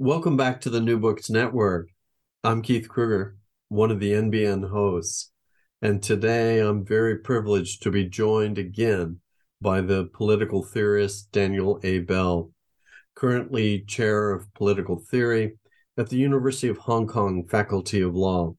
[0.00, 1.88] Welcome back to the New Books Network.
[2.44, 3.36] I'm Keith Kruger,
[3.68, 5.32] one of the NBN hosts,
[5.82, 9.18] and today I'm very privileged to be joined again
[9.60, 11.98] by the political theorist Daniel A.
[11.98, 12.52] Bell,
[13.16, 15.58] currently chair of political theory
[15.96, 18.54] at the University of Hong Kong Faculty of Law.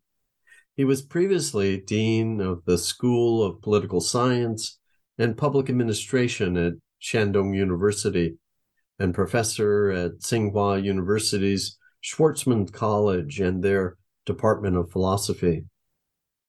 [0.75, 4.77] He was previously dean of the School of Political Science
[5.17, 8.35] and Public Administration at Shandong University
[8.99, 15.65] and professor at Tsinghua University's Schwarzman College and their Department of Philosophy.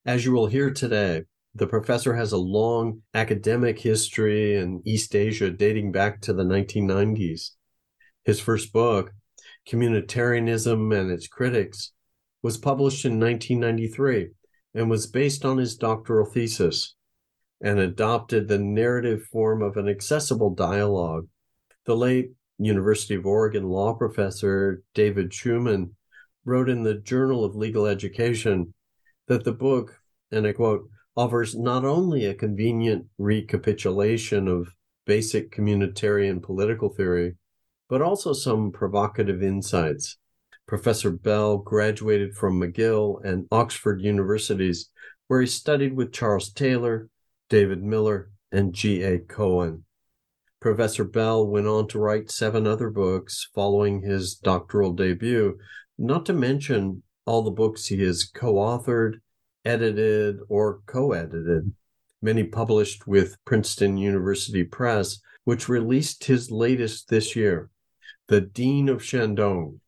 [0.04, 1.22] As you will hear today,
[1.54, 7.50] the professor has a long academic history in East Asia dating back to the 1990s.
[8.24, 9.12] His first book,
[9.68, 11.92] Communitarianism and Its Critics,
[12.42, 14.28] was published in 1993
[14.74, 16.94] and was based on his doctoral thesis
[17.60, 21.26] and adopted the narrative form of an accessible dialogue.
[21.84, 22.30] The late
[22.60, 25.90] University of Oregon law professor David Schuman
[26.44, 28.74] wrote in the Journal of Legal Education
[29.28, 34.74] that the book, and I quote, offers not only a convenient recapitulation of
[35.06, 37.36] basic communitarian political theory,
[37.88, 40.18] but also some provocative insights.
[40.66, 44.90] Professor Bell graduated from McGill and Oxford universities,
[45.26, 47.08] where he studied with Charles Taylor,
[47.48, 49.18] David Miller, and G.A.
[49.20, 49.84] Cohen.
[50.60, 55.58] Professor Bell went on to write seven other books following his doctoral debut,
[55.98, 59.20] not to mention all the books he has co authored,
[59.64, 61.72] edited, or co edited,
[62.20, 67.70] many published with Princeton University Press, which released his latest this year,
[68.28, 69.80] The Dean of Shandong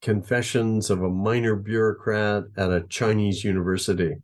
[0.00, 4.14] Confessions of a Minor Bureaucrat at a Chinese University,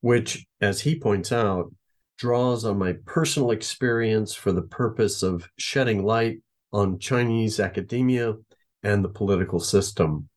[0.00, 1.72] which, as he points out,
[2.16, 6.38] draws on my personal experience for the purpose of shedding light
[6.72, 8.34] on Chinese academia
[8.82, 10.28] and the political system.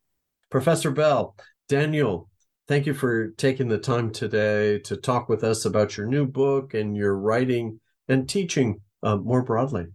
[0.50, 1.36] Professor Bell,
[1.68, 2.30] Daniel,
[2.68, 6.74] thank you for taking the time today to talk with us about your new book
[6.74, 9.86] and your writing and teaching uh, more broadly.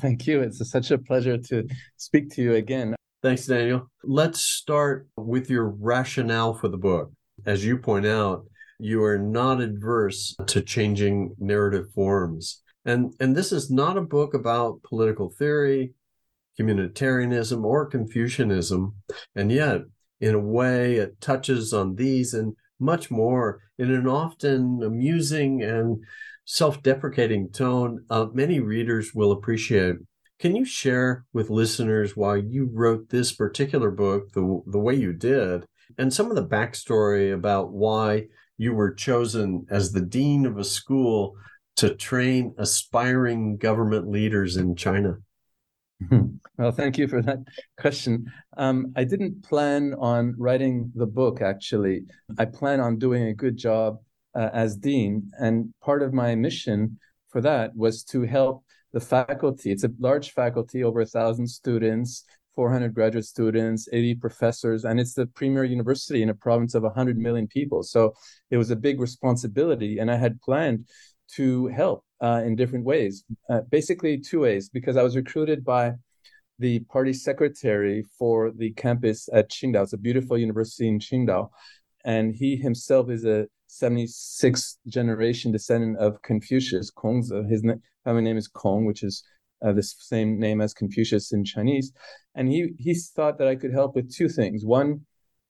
[0.00, 0.40] Thank you.
[0.42, 1.66] It's such a pleasure to
[1.96, 2.94] speak to you again.
[3.22, 3.90] Thanks, Daniel.
[4.02, 7.10] Let's start with your rationale for the book.
[7.46, 8.44] As you point out,
[8.78, 12.62] you are not adverse to changing narrative forms.
[12.84, 15.94] And, and this is not a book about political theory,
[16.58, 18.94] communitarianism, or Confucianism.
[19.34, 19.82] And yet,
[20.20, 26.04] in a way, it touches on these and much more in an often amusing and
[26.44, 29.96] self deprecating tone uh, many readers will appreciate.
[30.38, 35.12] Can you share with listeners why you wrote this particular book the, the way you
[35.12, 35.64] did
[35.96, 38.26] and some of the backstory about why
[38.56, 41.36] you were chosen as the dean of a school
[41.76, 45.16] to train aspiring government leaders in China?
[46.56, 47.38] Well, thank you for that
[47.80, 48.30] question.
[48.56, 52.04] Um, I didn't plan on writing the book, actually.
[52.38, 53.98] I plan on doing a good job
[54.34, 55.30] uh, as dean.
[55.38, 56.98] And part of my mission
[57.28, 59.72] for that was to help the faculty.
[59.72, 65.14] It's a large faculty, over a thousand students, 400 graduate students, 80 professors, and it's
[65.14, 67.82] the premier university in a province of 100 million people.
[67.82, 68.14] So
[68.50, 70.88] it was a big responsibility, and I had planned
[71.36, 73.24] to help uh, in different ways.
[73.50, 75.94] Uh, basically, two ways, because I was recruited by
[76.58, 79.82] the party secretary for the campus at Qingdao.
[79.82, 81.48] It's a beautiful university in Qingdao.
[82.04, 87.32] And he himself is a 76th generation descendant of Confucius, Kong's.
[87.48, 87.64] His
[88.04, 89.24] family name is Kong, which is
[89.64, 91.92] uh, the same name as Confucius in Chinese.
[92.34, 94.64] And he he thought that I could help with two things.
[94.64, 95.00] One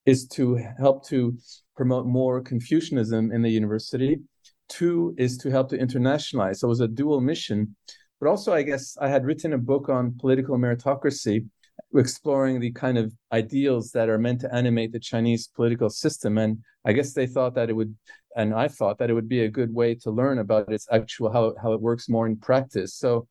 [0.06, 1.36] is to help to
[1.76, 4.20] promote more Confucianism in the university.
[4.68, 6.56] Two is to help to internationalize.
[6.56, 7.74] So it was a dual mission.
[8.20, 11.46] But also, I guess I had written a book on political meritocracy
[11.94, 16.38] exploring the kind of ideals that are meant to animate the Chinese political system.
[16.38, 17.94] And I guess they thought that it would,
[18.36, 21.32] and I thought that it would be a good way to learn about its actual
[21.32, 22.94] how how it works more in practice.
[22.94, 23.28] So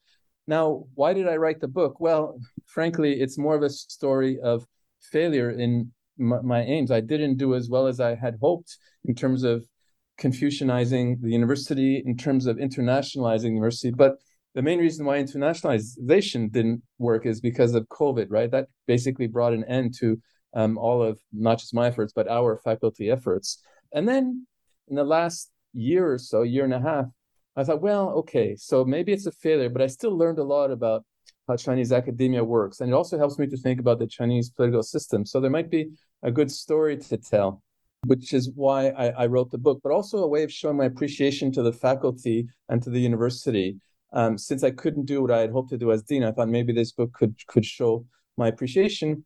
[0.48, 2.00] now, why did I write the book?
[2.00, 4.66] Well, frankly, it's more of a story of
[5.02, 6.92] failure in my, my aims.
[6.92, 9.66] I didn't do as well as I had hoped in terms of
[10.20, 14.18] Confucianizing the university, in terms of internationalizing the university, but
[14.54, 18.52] the main reason why internationalization didn't work is because of COVID, right?
[18.52, 20.22] That basically brought an end to
[20.54, 23.64] um, all of not just my efforts, but our faculty efforts.
[23.92, 24.46] And then
[24.88, 27.06] in the last year or so, year and a half,
[27.56, 30.72] I thought, well, okay, so maybe it's a failure, but I still learned a lot
[30.72, 31.06] about
[31.48, 32.80] how Chinese academia works.
[32.80, 35.26] And it also helps me to think about the Chinese political system.
[35.26, 35.92] So there might be
[36.24, 37.62] a good story to tell,
[38.06, 40.86] which is why I, I wrote the book, but also a way of showing my
[40.86, 43.78] appreciation to the faculty and to the university
[44.14, 46.48] um, since I couldn't do what I had hoped to do as dean, I thought
[46.48, 48.06] maybe this book could could show
[48.38, 49.26] my appreciation.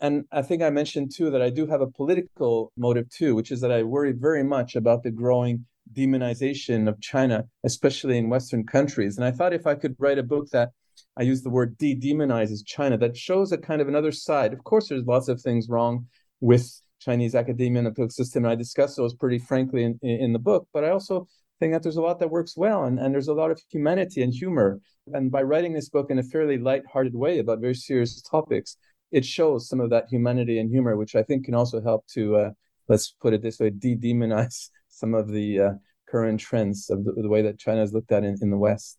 [0.00, 3.50] And I think I mentioned too that I do have a political motive too, which
[3.50, 8.64] is that I worry very much about the growing demonization of China, especially in Western
[8.64, 9.16] countries.
[9.16, 10.70] And I thought if I could write a book that
[11.16, 14.52] I use the word de-demonizes China, that shows a kind of another side.
[14.52, 16.06] Of course, there's lots of things wrong
[16.40, 20.32] with Chinese academia and the political system, and I discuss those pretty frankly in, in
[20.32, 20.66] the book.
[20.72, 21.28] But I also
[21.60, 24.22] think that there's a lot that works well and, and there's a lot of humanity
[24.22, 24.80] and humor.
[25.12, 28.76] And by writing this book in a fairly light-hearted way about very serious topics,
[29.12, 32.36] it shows some of that humanity and humor, which I think can also help to,
[32.36, 32.50] uh,
[32.88, 35.70] let's put it this way, de-demonize some of the uh,
[36.08, 38.98] current trends of the, the, way that China is looked at in, in the West.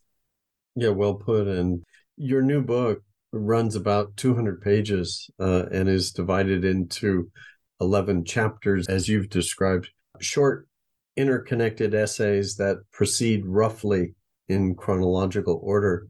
[0.75, 1.47] Yeah, well put.
[1.47, 1.83] And
[2.17, 3.01] your new book
[3.31, 7.31] runs about 200 pages uh, and is divided into
[7.79, 9.89] 11 chapters, as you've described.
[10.19, 10.67] Short
[11.15, 14.15] interconnected essays that proceed roughly
[14.49, 16.07] in chronological order.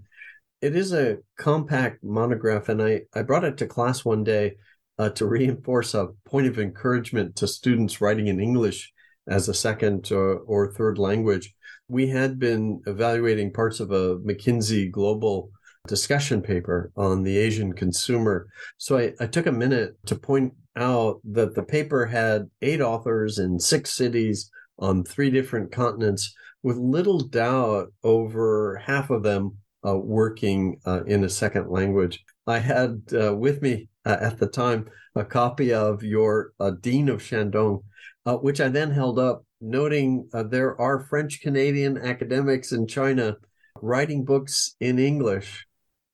[0.62, 4.56] It is a compact monograph, and I, I brought it to class one day
[4.98, 8.92] uh, to reinforce a point of encouragement to students writing in English
[9.28, 11.54] as a second or, or third language.
[11.88, 15.52] We had been evaluating parts of a McKinsey global
[15.88, 18.48] discussion paper on the Asian consumer.
[18.78, 23.38] So I, I took a minute to point out that the paper had eight authors
[23.38, 24.50] in six cities
[24.80, 26.34] on three different continents,
[26.64, 29.58] with little doubt over half of them
[29.88, 32.24] uh, working uh, in a second language.
[32.48, 37.10] I had uh, with me uh, at the time a copy of your uh, Dean
[37.10, 37.84] of Shandong,
[38.26, 43.38] uh, which I then held up, noting there are French Canadian academics in China
[43.82, 45.66] writing books in English.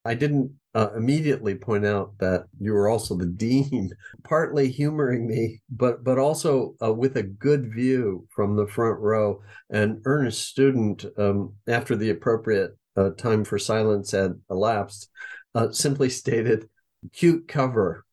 [0.05, 3.89] I didn't uh, immediately point out that you were also the dean,
[4.23, 9.41] partly humoring me, but but also uh, with a good view from the front row.
[9.69, 15.09] An earnest student, um, after the appropriate uh, time for silence had elapsed,
[15.55, 16.69] uh, simply stated,
[17.13, 18.05] "Cute cover."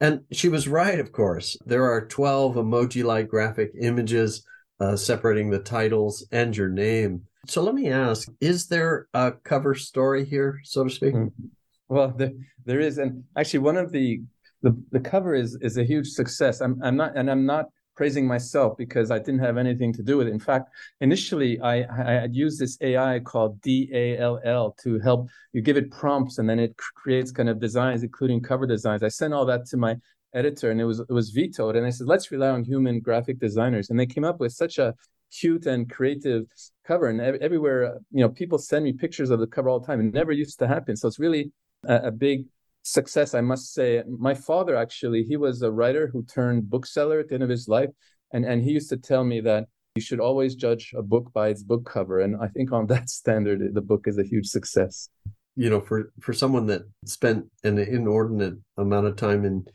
[0.00, 1.56] And she was right, of course.
[1.66, 4.44] There are 12 emoji like graphic images
[4.80, 7.22] uh, separating the titles and your name.
[7.46, 11.14] So let me ask is there a cover story here, so to speak?
[11.14, 11.46] Mm-hmm.
[11.88, 12.32] Well, there,
[12.64, 14.20] there is, and actually, one of the
[14.62, 16.60] the, the cover is is a huge success.
[16.60, 17.66] I'm I'm not, and I'm not
[17.98, 20.32] praising myself because I didn't have anything to do with it.
[20.32, 20.66] In fact,
[21.00, 21.74] initially I
[22.10, 26.60] I had used this AI called DALL to help you give it prompts and then
[26.60, 26.72] it
[27.02, 29.02] creates kind of designs, including cover designs.
[29.02, 29.96] I sent all that to my
[30.32, 31.74] editor and it was it was vetoed.
[31.74, 33.90] And I said, let's rely on human graphic designers.
[33.90, 34.94] And they came up with such a
[35.40, 36.44] cute and creative
[36.86, 37.06] cover.
[37.08, 37.80] And everywhere,
[38.16, 40.00] you know, people send me pictures of the cover all the time.
[40.00, 40.94] It never used to happen.
[40.96, 41.50] So it's really
[41.94, 42.38] a, a big
[42.82, 44.02] success, I must say.
[44.08, 47.68] My father actually, he was a writer who turned bookseller at the end of his
[47.68, 47.90] life,
[48.32, 51.48] and and he used to tell me that you should always judge a book by
[51.48, 55.08] its book cover, and I think on that standard, the book is a huge success.
[55.56, 59.66] You know, for for someone that spent an inordinate amount of time in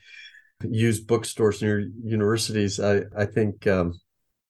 [0.70, 4.00] used bookstores near universities, I I think um,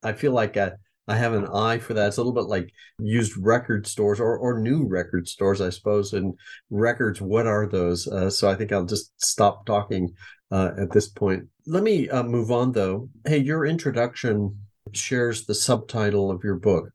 [0.03, 0.74] I feel like I
[1.07, 2.07] I have an eye for that.
[2.07, 6.13] It's a little bit like used record stores or, or new record stores, I suppose.
[6.13, 6.33] And
[6.69, 8.07] records, what are those?
[8.07, 10.13] Uh, so I think I'll just stop talking
[10.51, 11.48] uh, at this point.
[11.67, 13.10] Let me uh, move on, though.
[13.25, 14.57] Hey, your introduction
[14.93, 16.89] shares the subtitle of your book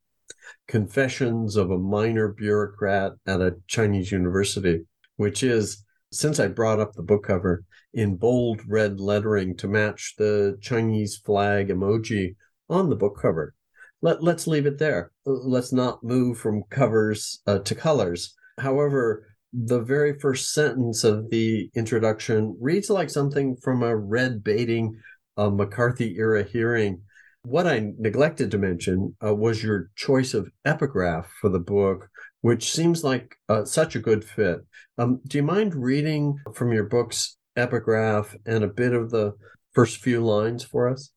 [0.69, 4.87] Confessions of a Minor Bureaucrat at a Chinese University,
[5.17, 10.15] which is, since I brought up the book cover, in bold red lettering to match
[10.17, 12.37] the Chinese flag emoji
[12.71, 13.55] on the book cover
[14.01, 15.13] let, let's leave it there.
[15.25, 18.35] Let's not move from covers uh, to colors.
[18.59, 24.99] However, the very first sentence of the introduction reads like something from a red baiting
[25.37, 27.03] uh, McCarthy era hearing.
[27.45, 32.09] What I neglected to mention uh, was your choice of epigraph for the book,
[32.43, 34.61] which seems like uh, such a good fit.
[34.99, 39.33] Um, do you mind reading from your book's epigraph and a bit of the
[39.73, 41.11] first few lines for us?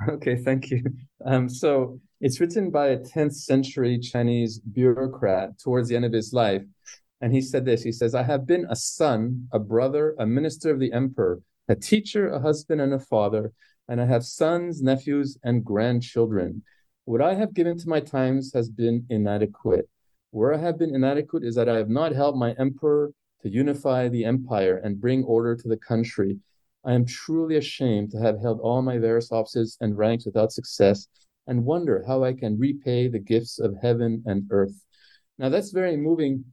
[0.08, 0.82] Okay, thank you.
[1.24, 6.32] Um, so it's written by a 10th century Chinese bureaucrat towards the end of his
[6.32, 6.62] life.
[7.20, 10.70] And he said this He says, I have been a son, a brother, a minister
[10.70, 13.52] of the emperor, a teacher, a husband, and a father,
[13.88, 16.62] and I have sons, nephews, and grandchildren.
[17.04, 19.88] What I have given to my times has been inadequate.
[20.30, 23.12] Where I have been inadequate is that I have not helped my emperor
[23.42, 26.38] to unify the empire and bring order to the country.
[26.84, 31.06] I am truly ashamed to have held all my various offices and ranks without success
[31.46, 34.84] and wonder how I can repay the gifts of heaven and earth.
[35.38, 36.44] Now that's very moving.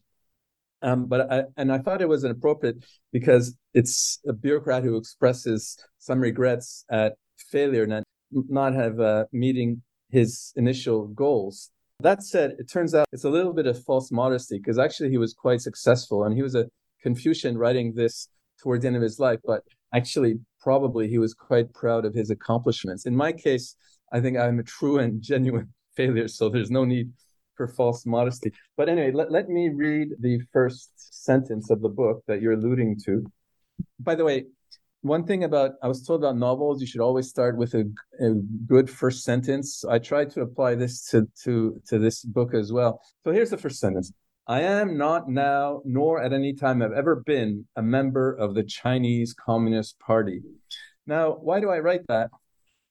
[0.82, 2.78] Um, but I, and I thought it was inappropriate
[3.12, 9.82] because it's a bureaucrat who expresses some regrets at failure, not not have uh, meeting
[10.10, 11.72] his initial goals.
[12.02, 15.18] That said, it turns out it's a little bit of false modesty because actually he
[15.18, 16.66] was quite successful and he was a
[17.02, 18.28] Confucian writing this
[18.66, 19.62] towards the end of his life, but
[19.94, 23.06] actually probably he was quite proud of his accomplishments.
[23.06, 23.76] In my case,
[24.12, 27.12] I think I'm a true and genuine failure, so there's no need
[27.56, 28.52] for false modesty.
[28.76, 30.90] But anyway, let, let me read the first
[31.24, 33.24] sentence of the book that you're alluding to.
[34.00, 34.46] By the way,
[35.02, 37.86] one thing about I was told about novels, you should always start with a,
[38.20, 38.34] a
[38.66, 39.86] good first sentence.
[39.86, 43.00] I tried to apply this to, to, to this book as well.
[43.24, 44.12] So here's the first sentence.
[44.48, 48.64] I am not now, nor at any time have ever been, a member of the
[48.64, 50.42] Chinese Communist Party.
[51.08, 52.30] Now, why do I write that?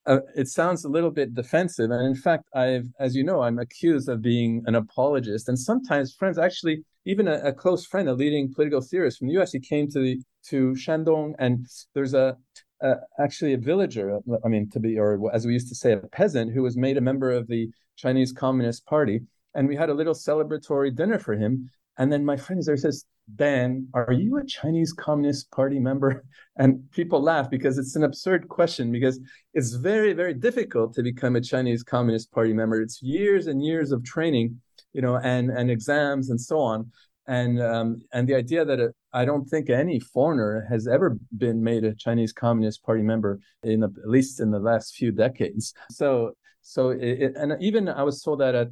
[0.05, 3.61] Uh, it sounds a little bit defensive, and in fact, I've, as you know, I'm
[3.61, 5.49] accused of being an apologist.
[5.49, 9.35] And sometimes, friends, actually, even a, a close friend, a leading political theorist from the
[9.35, 12.37] U.S., he came to the to Shandong, and there's a,
[12.83, 14.19] a actually a villager.
[14.45, 16.99] I mean, to be or as we used to say, a peasant who was made
[16.99, 19.21] a member of the Chinese Communist Party
[19.55, 21.71] and we had a little celebratory dinner for him.
[21.97, 23.05] And then my friend there says,
[23.37, 26.25] Dan, are you a Chinese Communist Party member?
[26.57, 29.19] And people laugh because it's an absurd question because
[29.55, 32.81] it's very, very difficult to become a Chinese Communist Party member.
[32.81, 34.61] It's years and years of training,
[34.93, 36.93] you know, and and exams and so on.
[37.27, 41.83] And um, and the idea that I don't think any foreigner has ever been made
[41.83, 45.75] a Chinese Communist Party member in at least in the last few decades.
[45.91, 48.69] So so it, and even I was told that at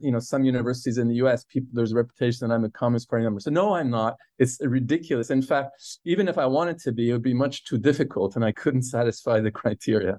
[0.00, 3.08] you know some universities in the US people there's a reputation that I'm a communist
[3.08, 3.40] party member.
[3.40, 4.16] So no I'm not.
[4.38, 5.30] It's ridiculous.
[5.30, 5.70] In fact
[6.04, 8.82] even if I wanted to be it would be much too difficult and I couldn't
[8.82, 10.18] satisfy the criteria.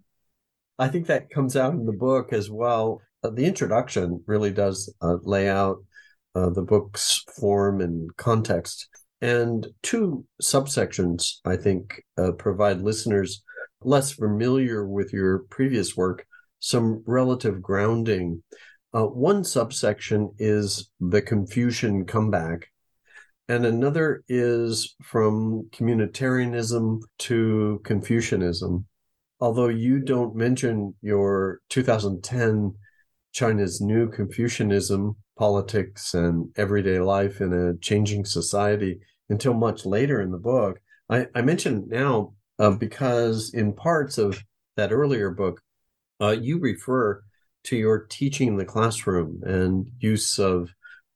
[0.77, 3.01] I think that comes out in the book as well.
[3.23, 5.77] Uh, the introduction really does uh, lay out
[6.35, 8.89] uh, the book's form and context.
[9.21, 13.41] And two subsections I think uh, provide listeners
[13.81, 16.25] less familiar with your previous work
[16.59, 18.41] some relative grounding
[18.95, 22.69] uh, one subsection is the Confucian comeback,
[23.49, 28.85] and another is from communitarianism to Confucianism.
[29.41, 32.73] Although you don't mention your 2010
[33.33, 40.31] China's new Confucianism, politics, and everyday life in a changing society until much later in
[40.31, 44.41] the book, I, I mention now uh, because in parts of
[44.77, 45.59] that earlier book,
[46.21, 47.24] uh, you refer
[47.65, 50.69] to your teaching in the classroom and use of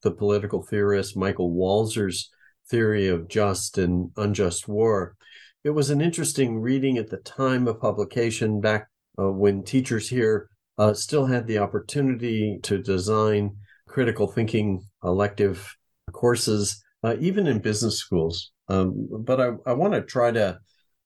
[0.04, 2.30] the political theorist Michael Walzer's
[2.70, 5.16] theory of just and unjust war.
[5.64, 8.88] It was an interesting reading at the time of publication, back
[9.20, 15.76] uh, when teachers here uh, still had the opportunity to design critical thinking elective
[16.14, 18.52] courses, uh, even in business schools.
[18.70, 20.60] Um, but I, I want to try to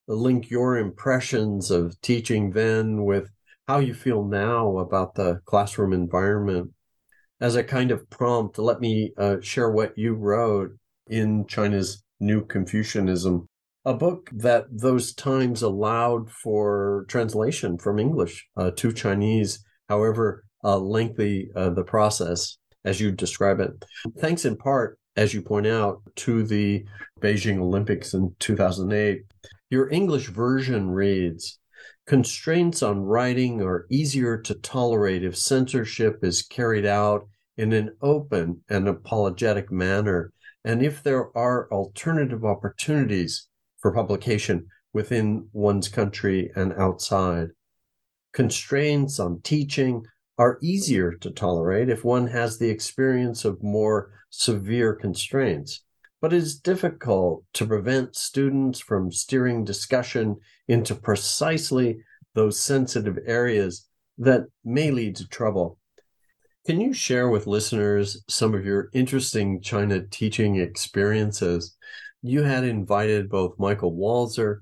[0.08, 3.30] link your impressions of teaching then with
[3.68, 6.72] how you feel now about the classroom environment
[7.40, 10.72] as a kind of prompt let me uh, share what you wrote
[11.08, 13.48] in china's new confucianism
[13.86, 20.78] a book that those times allowed for translation from english uh, to chinese however uh,
[20.78, 23.72] lengthy uh, the process as you describe it.
[24.20, 26.84] Thanks in part as you point out to the
[27.22, 29.22] beijing olympics in 2008
[29.70, 31.60] your english version reads
[32.06, 38.62] Constraints on writing are easier to tolerate if censorship is carried out in an open
[38.68, 40.34] and apologetic manner,
[40.66, 43.48] and if there are alternative opportunities
[43.80, 47.50] for publication within one's country and outside.
[48.34, 50.06] Constraints on teaching
[50.38, 55.84] are easier to tolerate if one has the experience of more severe constraints
[56.24, 61.98] but it is difficult to prevent students from steering discussion into precisely
[62.34, 65.80] those sensitive areas that may lead to trouble.
[66.66, 71.76] Can you share with listeners some of your interesting China teaching experiences?
[72.22, 74.60] You had invited both Michael Walzer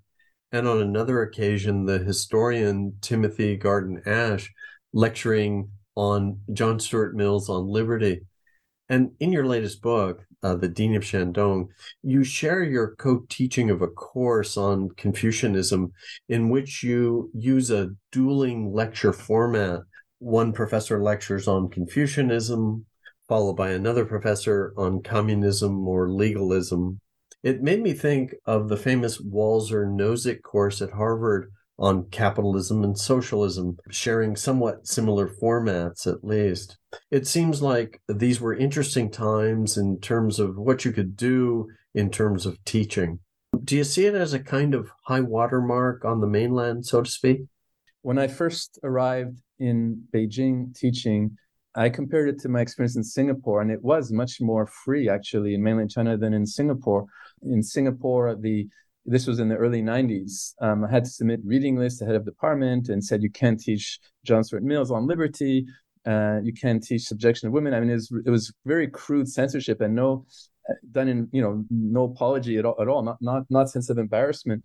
[0.52, 4.52] and on another occasion the historian Timothy Garton Ash
[4.94, 8.22] lecturing on John Stuart Mill's on liberty.
[8.90, 11.68] And in your latest book, uh, The Dean of Shandong,
[12.02, 15.92] you share your co teaching of a course on Confucianism
[16.30, 19.82] in which you use a dueling lecture format
[20.22, 22.86] one professor lectures on Confucianism,
[23.28, 27.00] followed by another professor on communism or legalism.
[27.42, 32.98] It made me think of the famous Walzer Nozick course at Harvard on capitalism and
[32.98, 36.78] socialism, sharing somewhat similar formats at least.
[37.10, 42.12] It seems like these were interesting times in terms of what you could do in
[42.12, 43.20] terms of teaching.
[43.64, 47.10] Do you see it as a kind of high watermark on the mainland, so to
[47.10, 47.42] speak?
[48.04, 51.36] When I first arrived in Beijing teaching,
[51.74, 55.56] I compared it to my experience in Singapore, and it was much more free actually
[55.56, 57.06] in mainland China than in Singapore.
[57.44, 58.68] In Singapore, the
[59.06, 60.54] this was in the early 90s.
[60.62, 64.00] Um, I had to submit reading lists ahead of department and said you can't teach
[64.24, 65.66] John Stuart Mill's on liberty,
[66.06, 67.74] uh, you can't teach subjection of women.
[67.74, 70.26] I mean, it was, it was very crude censorship and no
[70.70, 73.90] uh, done in you know no apology at all, at all not not not sense
[73.90, 74.64] of embarrassment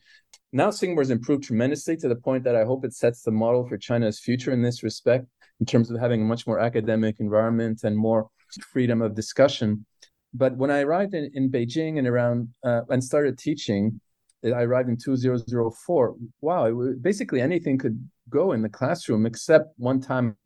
[0.53, 3.77] now Singapore's improved tremendously to the point that I hope it sets the model for
[3.77, 5.27] China's future in this respect,
[5.61, 8.29] in terms of having a much more academic environment and more
[8.73, 9.85] freedom of discussion.
[10.33, 14.01] But when I arrived in, in Beijing and around uh, and started teaching,
[14.45, 16.15] I arrived in 2004.
[16.41, 20.37] Wow, it, basically anything could go in the classroom except one time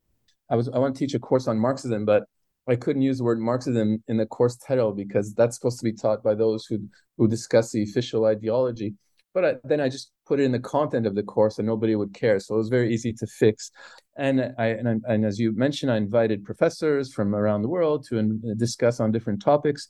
[0.51, 2.25] I was I want to teach a course on Marxism, but
[2.69, 5.93] I couldn't use the word Marxism in the course title because that's supposed to be
[5.93, 6.79] taught by those who
[7.17, 8.95] who discuss the official ideology
[9.33, 11.95] but I, then I just put it in the content of the course and nobody
[11.95, 12.39] would care.
[12.41, 13.71] So it was very easy to fix.
[14.17, 18.39] And I and, and as you mentioned, I invited professors from around the world to
[18.57, 19.87] discuss on different topics.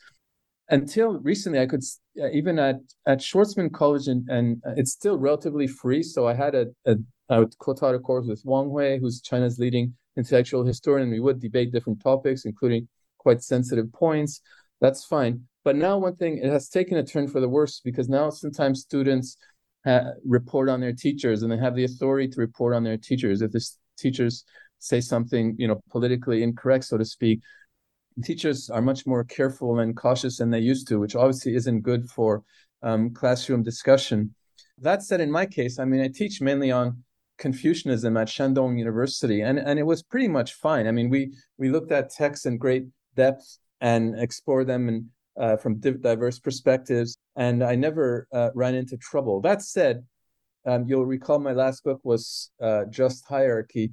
[0.71, 1.83] Until recently, I could
[2.21, 6.03] uh, even at at Schwarzman College, and, and uh, it's still relatively free.
[6.03, 6.97] So I had a, a
[7.29, 11.11] a course with Wang Hui, who's China's leading intellectual historian.
[11.11, 14.41] We would debate different topics, including quite sensitive points.
[14.81, 15.43] That's fine.
[15.65, 18.81] But now, one thing, it has taken a turn for the worse because now sometimes
[18.81, 19.37] students
[19.85, 23.43] ha- report on their teachers and they have the authority to report on their teachers.
[23.43, 23.65] If the
[23.99, 24.45] teachers
[24.79, 27.41] say something, you know, politically incorrect, so to speak,
[28.23, 32.09] teachers are much more careful and cautious than they used to, which obviously isn't good
[32.09, 32.43] for
[32.83, 34.35] um, classroom discussion.
[34.79, 37.05] That said, in my case, I mean, I teach mainly on
[37.39, 40.87] Confucianism at Shandong University, and, and it was pretty much fine.
[40.87, 45.07] I mean, we we looked at texts in great depth and explored them and
[45.39, 49.41] uh, from diverse perspectives, and I never uh, ran into trouble.
[49.41, 50.05] That said,
[50.67, 53.93] um, you'll recall my last book was uh, Just Hierarchy,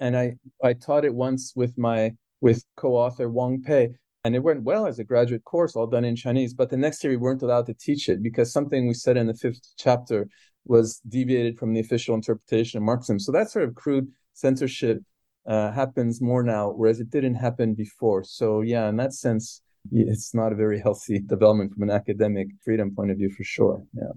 [0.00, 3.90] and I I taught it once with my with co-author Wang Pei,
[4.24, 6.54] and it went well as a graduate course, all done in Chinese.
[6.54, 9.26] But the next year we weren't allowed to teach it because something we said in
[9.26, 10.28] the fifth chapter
[10.66, 13.18] was deviated from the official interpretation of Marxism.
[13.18, 15.02] So that sort of crude censorship
[15.46, 18.24] uh, happens more now, whereas it didn't happen before.
[18.24, 22.94] So yeah, in that sense it's not a very healthy development from an academic freedom
[22.94, 24.12] point of view for sure yeah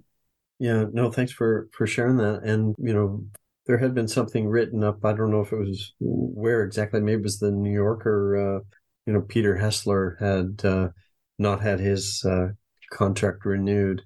[0.58, 3.24] yeah no thanks for for sharing that and you know
[3.66, 7.20] there had been something written up i don't know if it was where exactly maybe
[7.20, 8.60] it was the new yorker uh,
[9.06, 10.88] you know peter hessler had uh,
[11.38, 12.48] not had his uh,
[12.90, 14.02] contract renewed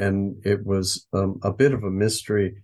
[0.00, 2.56] and it was um, a bit of a mystery.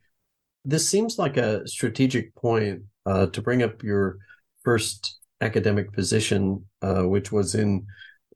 [0.64, 4.16] This seems like a strategic point uh, to bring up your
[4.64, 7.86] first academic position uh, which was in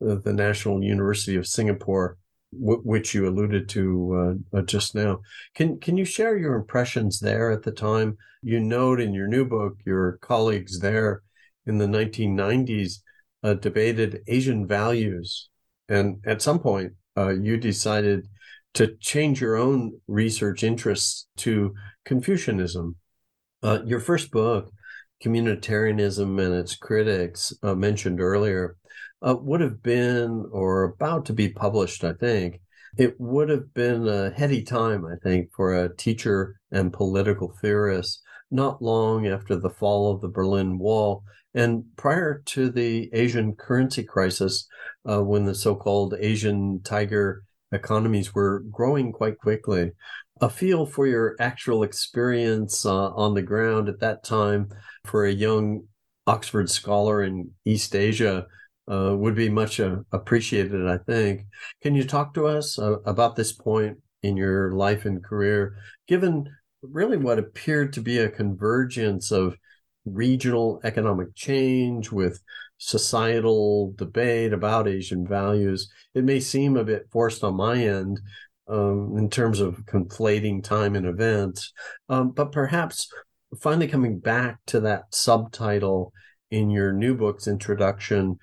[0.01, 2.17] the National University of Singapore,
[2.53, 5.21] w- which you alluded to uh, uh, just now.
[5.55, 8.17] Can can you share your impressions there at the time?
[8.43, 11.23] You note in your new book your colleagues there
[11.67, 13.03] in the 1990s
[13.43, 15.49] uh, debated Asian values,
[15.89, 18.29] and at some point uh, you decided
[18.75, 22.97] to change your own research interests to Confucianism.
[23.63, 24.71] Uh, your first book,
[25.23, 28.77] Communitarianism and its Critics, uh, mentioned earlier,
[29.23, 32.61] uh, would have been or about to be published, I think.
[32.97, 38.21] It would have been a heady time, I think, for a teacher and political theorist,
[38.51, 41.23] not long after the fall of the Berlin Wall
[41.55, 44.67] and prior to the Asian currency crisis,
[45.09, 49.93] uh, when the so called Asian tiger economies were growing quite quickly.
[50.41, 54.69] A feel for your actual experience uh, on the ground at that time
[55.05, 55.85] for a young
[56.27, 58.47] Oxford scholar in East Asia
[58.91, 61.43] uh, would be much uh, appreciated, I think.
[61.83, 65.77] Can you talk to us uh, about this point in your life and career,
[66.09, 66.49] given
[66.83, 69.57] really what appeared to be a convergence of
[70.05, 72.41] regional economic change with
[72.79, 75.91] societal debate about Asian values.
[76.15, 78.21] It may seem a bit forced on my end
[78.67, 81.73] um, in terms of conflating time and events,
[82.09, 83.09] um, but perhaps
[83.61, 86.13] finally coming back to that subtitle
[86.51, 88.39] in your new book's introduction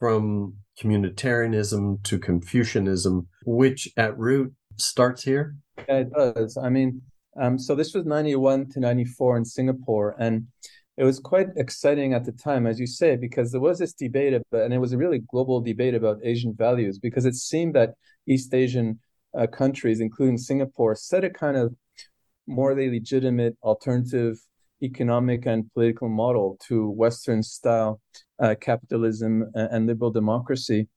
[0.00, 5.54] from communitarianism to Confucianism, which at root starts here?
[5.88, 6.56] Yeah, it does.
[6.56, 7.02] I mean,
[7.38, 10.16] um, so this was 91 to 94 in Singapore.
[10.18, 10.46] And
[10.96, 14.34] it was quite exciting at the time, as you say, because there was this debate,
[14.34, 17.94] about, and it was a really global debate about Asian values, because it seemed that
[18.26, 18.98] East Asian
[19.38, 21.74] uh, countries, including Singapore, set a kind of
[22.46, 24.38] morally legitimate alternative
[24.82, 28.00] economic and political model to Western style
[28.38, 30.88] uh, capitalism and, liberal democracy.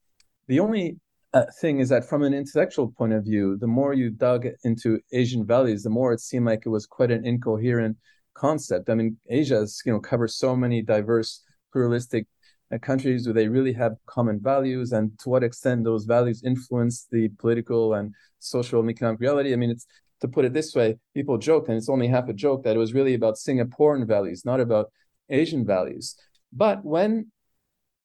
[0.48, 0.98] The only
[1.32, 5.00] uh, thing is that from an intellectual point of view, the more you dug into
[5.12, 7.96] Asian values, the more it seemed like it was quite an incoherent
[8.34, 8.90] concept.
[8.90, 11.42] I mean, Asia you know covers so many diverse,
[11.72, 12.26] pluralistic
[12.72, 13.24] uh, countries.
[13.24, 17.94] Do they really have common values, and to what extent those values influence the political
[17.94, 19.52] and social and economic reality?
[19.52, 19.86] I mean, it's
[20.24, 22.78] to put it this way, people joke, and it's only half a joke, that it
[22.78, 24.90] was really about Singaporean values, not about
[25.28, 26.16] Asian values.
[26.52, 27.30] But when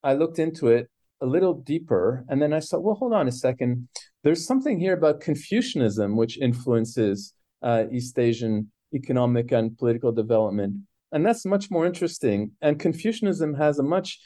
[0.04, 0.90] I looked into it,
[1.22, 2.26] a little deeper.
[2.30, 3.88] And then I saw, well, hold on a second.
[4.24, 10.76] There's something here about Confucianism, which influences uh, East Asian economic and political development.
[11.12, 12.52] And that's much more interesting.
[12.62, 14.20] And Confucianism has a much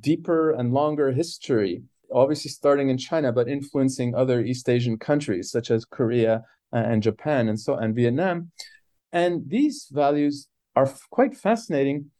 [0.00, 5.70] deeper and longer history, obviously starting in China, but influencing other East Asian countries such
[5.70, 8.50] as Korea Uh, and Japan and so and Vietnam.
[9.12, 12.10] And these values are quite fascinating.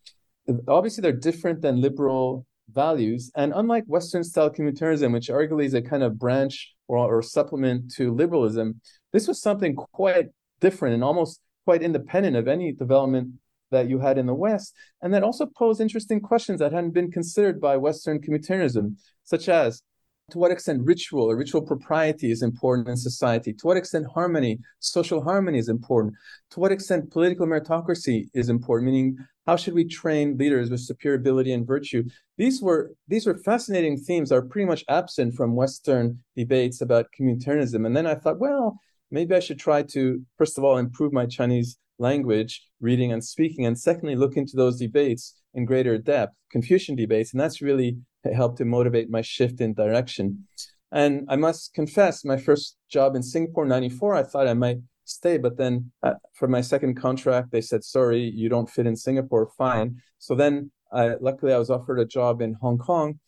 [0.69, 3.31] Obviously, they're different than liberal values.
[3.35, 7.93] And unlike Western style communitarianism, which arguably is a kind of branch or, or supplement
[7.97, 8.81] to liberalism,
[9.13, 10.29] this was something quite
[10.61, 13.33] different and almost quite independent of any development
[13.71, 17.11] that you had in the West, and that also posed interesting questions that hadn't been
[17.11, 19.83] considered by Western communitarianism, such as
[20.31, 24.59] to what extent ritual or ritual propriety is important in society, to what extent harmony,
[24.81, 26.15] social harmony is important,
[26.51, 31.17] to what extent political meritocracy is important, meaning how should we train leaders with superior
[31.17, 32.03] ability and virtue?
[32.37, 37.07] These were these were fascinating themes that are pretty much absent from Western debates about
[37.19, 37.87] communitarianism.
[37.87, 38.81] And then I thought, well,
[39.13, 43.65] maybe I should try to, first of all, improve my Chinese language, reading and speaking,
[43.65, 47.33] and secondly, look into those debates in greater depth, Confucian debates.
[47.33, 47.97] And that's really
[48.35, 50.47] helped to motivate my shift in direction.
[50.93, 55.37] And I must confess, my first job in Singapore, 94, I thought I might stay.
[55.37, 59.51] But then uh, for my second contract, they said, sorry, you don't fit in Singapore.
[59.59, 60.01] Fine.
[60.19, 63.19] So then luckily I was offered a job in Hong Kong.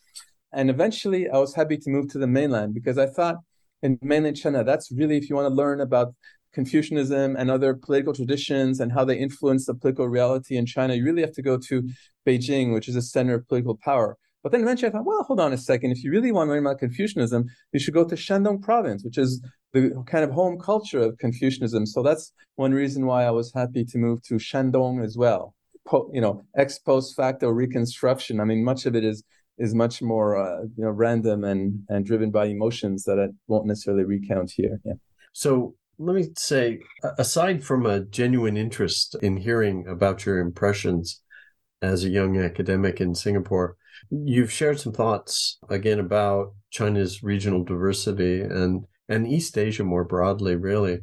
[0.53, 3.37] And eventually I was happy to move to the mainland because I thought
[3.83, 6.15] in mainland China, that's really, if you want to learn about
[6.55, 11.05] Confucianism and other political traditions and how they influence the political reality in China, you
[11.05, 11.89] really have to go to
[12.27, 14.17] Beijing, which is a center of political power.
[14.43, 15.91] But then eventually I thought, well, hold on a second.
[15.91, 19.19] If you really want to learn about Confucianism, you should go to Shandong province, which
[19.19, 21.87] is the kind of home culture of Confucianism.
[21.87, 25.55] So that's one reason why I was happy to move to Shandong as well.
[25.87, 28.41] Po, you know, ex post facto reconstruction.
[28.41, 29.25] I mean, much of it is
[29.59, 33.67] is much more uh, you know random and and driven by emotions that I won't
[33.67, 34.81] necessarily recount here.
[34.85, 34.95] Yeah.
[35.33, 36.81] So let me say,
[37.19, 41.23] aside from a genuine interest in hearing about your impressions
[41.83, 43.77] as a young academic in Singapore,
[44.11, 50.55] you've shared some thoughts again about China's regional diversity and and East Asia more broadly,
[50.55, 51.01] really.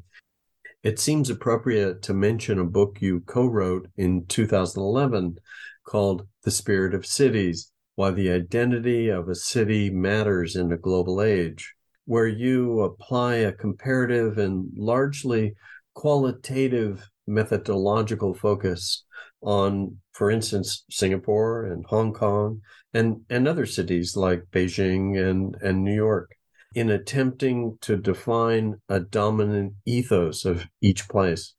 [0.83, 5.37] It seems appropriate to mention a book you co wrote in 2011
[5.83, 11.21] called The Spirit of Cities Why the Identity of a City Matters in a Global
[11.21, 11.73] Age,
[12.05, 15.55] where you apply a comparative and largely
[15.95, 19.05] qualitative methodological focus
[19.45, 22.61] on, for instance, Singapore and Hong Kong
[22.93, 26.31] and, and other cities like Beijing and, and New York
[26.73, 31.53] in attempting to define a dominant ethos of each place.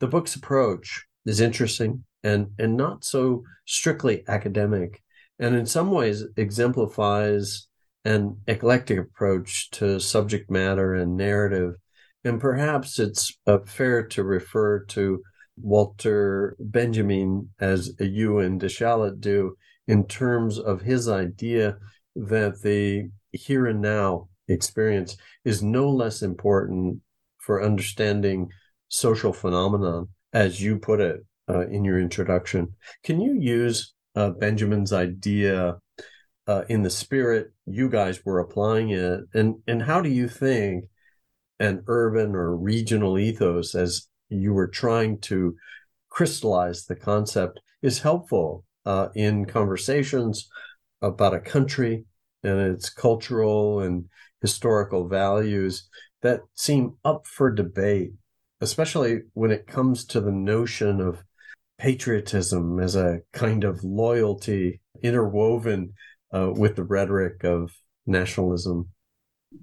[0.00, 5.02] The book's approach is interesting and, and not so strictly academic,
[5.38, 7.66] and in some ways exemplifies
[8.04, 11.74] an eclectic approach to subject matter and narrative.
[12.22, 15.22] And perhaps it's uh, fair to refer to
[15.56, 21.76] Walter Benjamin as you and de Shalit do in terms of his idea
[22.16, 27.00] that the here and now experience is no less important
[27.38, 28.48] for understanding
[28.88, 32.68] social phenomenon, as you put it uh, in your introduction.
[33.02, 35.76] Can you use uh, Benjamin's idea
[36.46, 40.84] uh, in the spirit you guys were applying it, and and how do you think
[41.58, 45.56] an urban or regional ethos, as you were trying to
[46.08, 50.48] crystallize the concept, is helpful uh, in conversations
[51.02, 52.04] about a country
[52.42, 54.04] and its cultural and
[54.40, 55.88] historical values
[56.22, 58.12] that seem up for debate,
[58.60, 61.24] especially when it comes to the notion of
[61.78, 65.92] patriotism as a kind of loyalty interwoven
[66.32, 67.72] uh, with the rhetoric of
[68.06, 68.88] nationalism.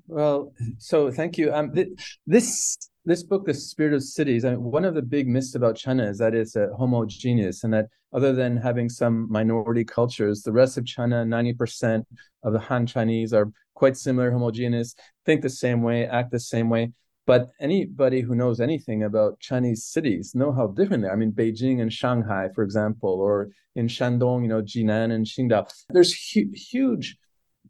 [0.08, 1.54] Well, so thank you.
[1.54, 5.28] Um, th- this this book, The Spirit of Cities, I mean, one of the big
[5.28, 9.84] myths about China is that it's a homogeneous and that other than having some minority
[9.84, 12.04] cultures, the rest of China, 90%
[12.44, 14.94] of the Han Chinese are quite similar, homogeneous,
[15.26, 16.92] think the same way, act the same way.
[17.26, 21.14] But anybody who knows anything about Chinese cities know how different they are.
[21.14, 25.72] I mean, Beijing and Shanghai, for example, or in Shandong, you know, Jinan and Qingdao.
[25.90, 27.18] There's hu- huge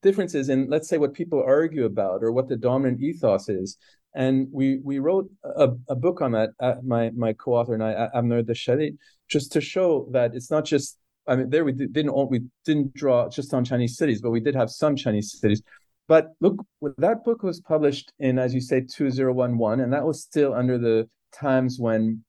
[0.01, 3.77] differences in, let's say, what people argue about or what the dominant ethos is
[4.13, 6.49] and we we wrote a, a book on that.
[6.59, 8.97] Uh, my my co-author and I, Avner de Shalit,
[9.29, 10.97] just to show that it's not just.
[11.27, 14.55] I mean, there we didn't we didn't draw just on Chinese cities, but we did
[14.55, 15.61] have some Chinese cities.
[16.07, 16.65] But look,
[16.97, 21.07] that book was published in, as you say, 2011, and that was still under the
[21.31, 22.23] times when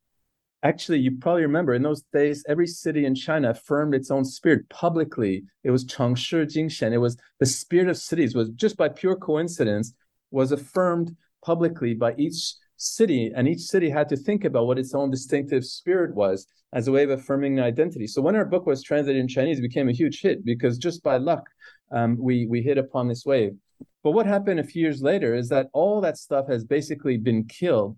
[0.62, 4.68] actually you probably remember in those days every city in china affirmed its own spirit
[4.68, 9.16] publicly it was chengshi jingshen it was the spirit of cities was just by pure
[9.16, 9.94] coincidence
[10.30, 14.94] was affirmed publicly by each city, and each city had to think about what its
[14.94, 18.06] own distinctive spirit was as a way of affirming identity.
[18.06, 21.02] So when our book was translated in Chinese, it became a huge hit because just
[21.02, 21.44] by luck,
[21.92, 23.52] um, we we hit upon this wave.
[24.02, 27.44] But what happened a few years later is that all that stuff has basically been
[27.44, 27.96] killed,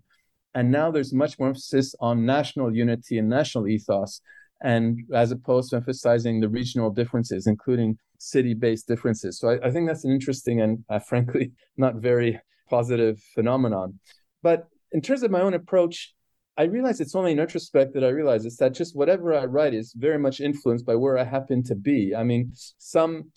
[0.53, 4.21] and now there's much more emphasis on national unity and national ethos,
[4.61, 9.39] and as opposed to emphasizing the regional differences, including city-based differences.
[9.39, 13.99] So I, I think that's an interesting and uh, frankly not very positive phenomenon.
[14.41, 16.13] But in terms of my own approach,
[16.57, 19.73] I realize it's only in retrospect that I realize it's that just whatever I write
[19.73, 22.15] is very much influenced by where I happen to be.
[22.15, 23.31] I mean, some,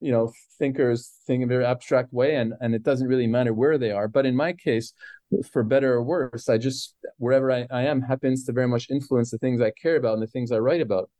[0.00, 3.52] you know, thinkers think in a very abstract way, and and it doesn't really matter
[3.52, 4.06] where they are.
[4.06, 4.92] But in my case,
[5.50, 9.30] for better or worse, I just wherever I, I am happens to very much influence
[9.30, 11.10] the things I care about and the things I write about.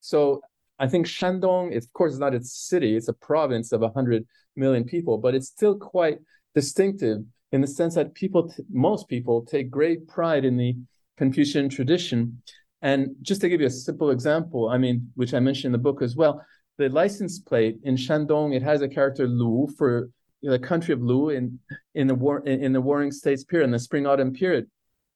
[0.00, 0.40] So
[0.78, 4.84] I think Shandong, of course, is not a city; it's a province of hundred million
[4.84, 6.20] people, but it's still quite
[6.56, 7.18] distinctive
[7.52, 10.74] in the sense that people, most people, take great pride in the
[11.16, 12.42] Confucian tradition.
[12.82, 15.86] And just to give you a simple example, I mean, which I mentioned in the
[15.86, 16.44] book as well,
[16.78, 20.10] the license plate in Shandong it has a character Lu for
[20.42, 21.58] the country of Lu in
[21.94, 24.66] in the war in, in the Warring States period, in the Spring Autumn period,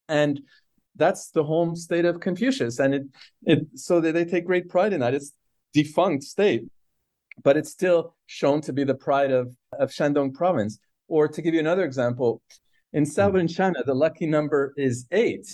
[0.09, 0.41] and
[0.97, 3.03] that's the home state of Confucius, and it
[3.43, 5.15] it so they, they take great pride in that.
[5.15, 5.33] It's
[5.75, 6.65] defunct state,
[7.45, 10.79] but it's still shown to be the pride of of Shandong province.
[11.11, 12.41] Or to give you another example,
[12.93, 13.11] in hmm.
[13.11, 15.47] Southern China, the lucky number is eight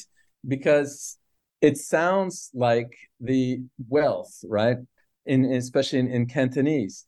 [0.47, 1.19] because
[1.61, 4.77] it sounds like the wealth, right?
[5.25, 7.07] In especially in, in Cantonese.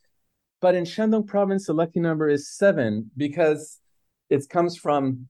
[0.60, 3.78] But in Shandong province, the lucky number is seven because
[4.30, 5.28] it comes from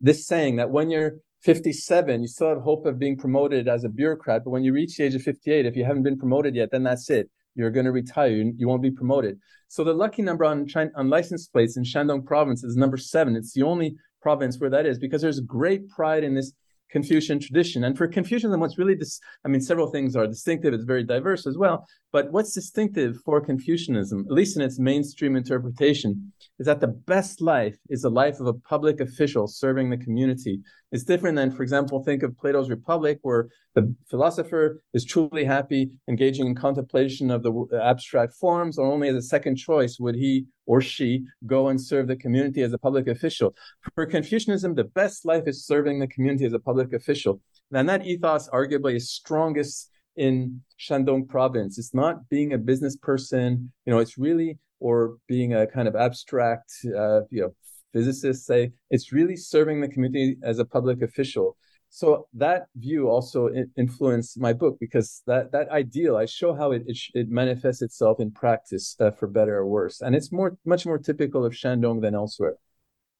[0.00, 3.90] this saying that when you're 57, you still have hope of being promoted as a
[3.90, 4.44] bureaucrat.
[4.44, 6.84] But when you reach the age of 58, if you haven't been promoted yet, then
[6.84, 8.30] that's it you're going to retire.
[8.30, 9.38] You, won't be promoted.
[9.68, 13.36] So the lucky number on, China, on license plates in Shandong province is number seven.
[13.36, 16.52] It's the only province where that is because there's great pride in this
[16.90, 17.84] Confucian tradition.
[17.84, 20.74] And for Confucianism, what's really this, I mean, several things are distinctive.
[20.74, 21.86] It's very diverse as well.
[22.14, 27.40] But what's distinctive for Confucianism, at least in its mainstream interpretation, is that the best
[27.40, 30.60] life is the life of a public official serving the community.
[30.92, 35.90] It's different than, for example, think of Plato's Republic, where the philosopher is truly happy
[36.08, 40.46] engaging in contemplation of the abstract forms, or only as a second choice would he
[40.66, 43.56] or she go and serve the community as a public official.
[43.96, 47.40] For Confucianism, the best life is serving the community as a public official.
[47.72, 51.78] And that ethos arguably is strongest in Shandong province.
[51.78, 55.96] It's not being a business person, you know, it's really, or being a kind of
[55.96, 57.54] abstract, uh, you know,
[57.92, 61.56] physicist say, it's really serving the community as a public official.
[61.90, 66.82] So that view also influenced my book because that that ideal I show how it
[66.86, 70.86] it, it manifests itself in practice uh, for better or worse, and it's more much
[70.86, 72.56] more typical of Shandong than elsewhere.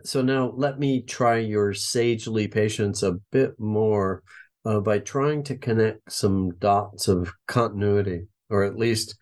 [0.02, 4.24] So now let me try your sagely patience a bit more
[4.64, 9.16] uh, by trying to connect some dots of continuity, or at least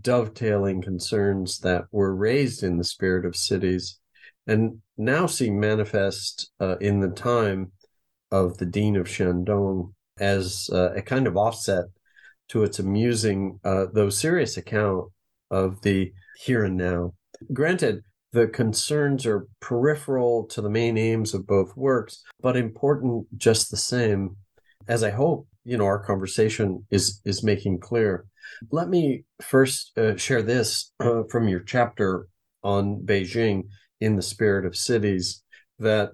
[0.00, 3.98] dovetailing concerns that were raised in the spirit of cities
[4.46, 7.72] and now seem manifest uh, in the time
[8.30, 11.84] of the Dean of Shandong as uh, a kind of offset
[12.48, 15.10] to its amusing, uh, though serious account
[15.50, 17.14] of the here and now.
[17.52, 18.02] Granted,
[18.32, 23.76] the concerns are peripheral to the main aims of both works, but important just the
[23.76, 24.36] same.
[24.90, 28.26] As I hope you know our conversation is is making clear.
[28.72, 32.26] Let me first uh, share this uh, from your chapter
[32.62, 33.68] on Beijing
[34.00, 35.44] in the spirit of cities
[35.78, 36.10] that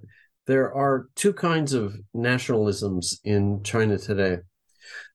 [0.46, 4.38] there are two kinds of nationalisms in China today.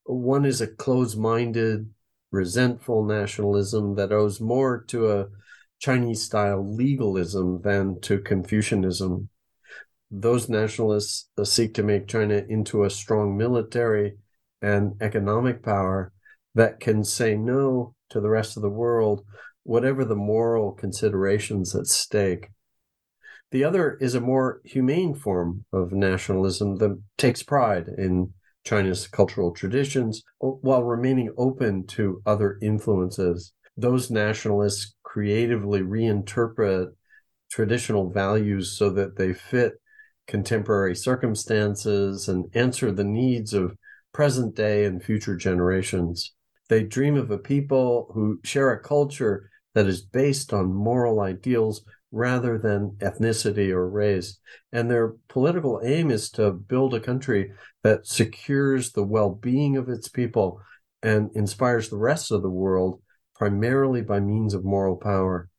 [0.06, 1.90] One is a closed-minded,
[2.32, 5.28] resentful nationalism that owes more to a
[5.80, 9.30] Chinese style legalism than to Confucianism.
[10.12, 14.18] Those nationalists seek to make China into a strong military
[14.62, 16.12] and economic power
[16.54, 19.26] that can say no to the rest of the world,
[19.64, 22.50] whatever the moral considerations at stake.
[23.52, 28.34] The other is a more humane form of nationalism that takes pride in
[28.66, 33.54] China's cultural traditions while remaining open to other influences.
[33.78, 36.92] Those nationalists creatively reinterpret
[37.50, 39.81] traditional values so that they fit
[40.32, 43.76] contemporary circumstances and answer the needs of
[44.14, 46.34] present day and future generations.
[46.70, 51.84] They dream of a people who share a culture that is based on moral ideals
[52.14, 54.40] rather than ethnicity or race.
[54.72, 57.52] And their political aim is to build a country
[57.84, 60.62] that secures the well being of its people
[61.04, 63.02] and inspires the rest of the world
[63.36, 65.50] primarily by means of moral power.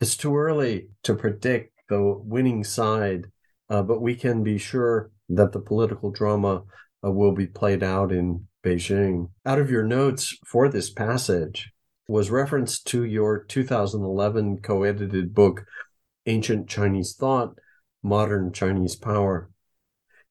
[0.00, 3.26] It's too early to predict the winning side,
[3.68, 6.62] uh, but we can be sure that the political drama
[7.04, 9.30] uh, will be played out in Beijing.
[9.44, 11.70] Out of your notes for this passage
[12.08, 15.64] was reference to your 2011 co edited book,
[16.26, 17.58] Ancient Chinese Thought
[18.02, 19.50] Modern Chinese Power.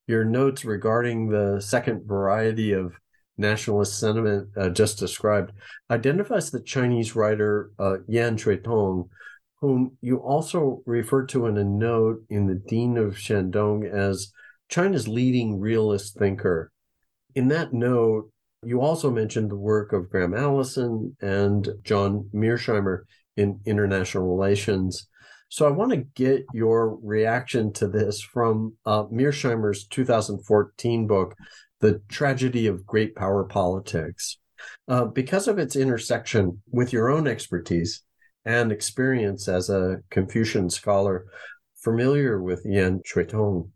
[0.08, 2.94] Your notes regarding the second variety of
[3.38, 5.52] nationalist sentiment uh, just described
[5.90, 9.10] identifies the Chinese writer uh, Yan Xuetong,
[9.62, 14.32] whom you also refer to in a note in the Dean of Shandong as
[14.70, 16.72] China's leading realist thinker.
[17.36, 18.32] In that note,
[18.64, 23.04] you also mentioned the work of Graham Allison and John Mearsheimer
[23.38, 25.08] in international relations.
[25.50, 31.36] So I want to get your reaction to this from uh, Mearsheimer's 2014 book,
[31.80, 34.38] The Tragedy of Great Power Politics.
[34.88, 38.02] Uh, because of its intersection with your own expertise
[38.46, 41.26] and experience as a Confucian scholar
[41.86, 43.70] familiar with Yan Xuetong,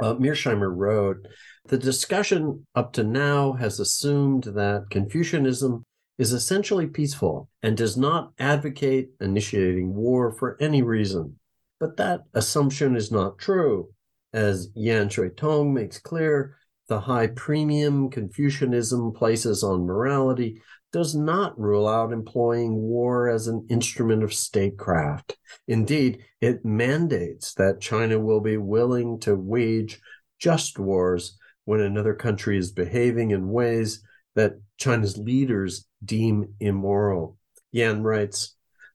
[0.00, 1.26] uh, Mearsheimer wrote,
[1.66, 5.84] the discussion up to now has assumed that Confucianism
[6.18, 11.38] is essentially peaceful and does not advocate initiating war for any reason.
[11.80, 13.88] But that assumption is not true.
[14.32, 16.56] As Yan Xuetong makes clear,
[16.88, 23.66] the high premium Confucianism places on morality does not rule out employing war as an
[23.68, 25.36] instrument of statecraft.
[25.66, 30.00] Indeed, it mandates that China will be willing to wage
[30.38, 34.02] just wars when another country is behaving in ways
[34.34, 37.36] that China's leaders deem immoral.
[37.72, 38.54] Yan writes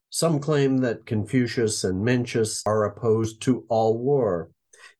[0.10, 4.50] Some claim that Confucius and Mencius are opposed to all war.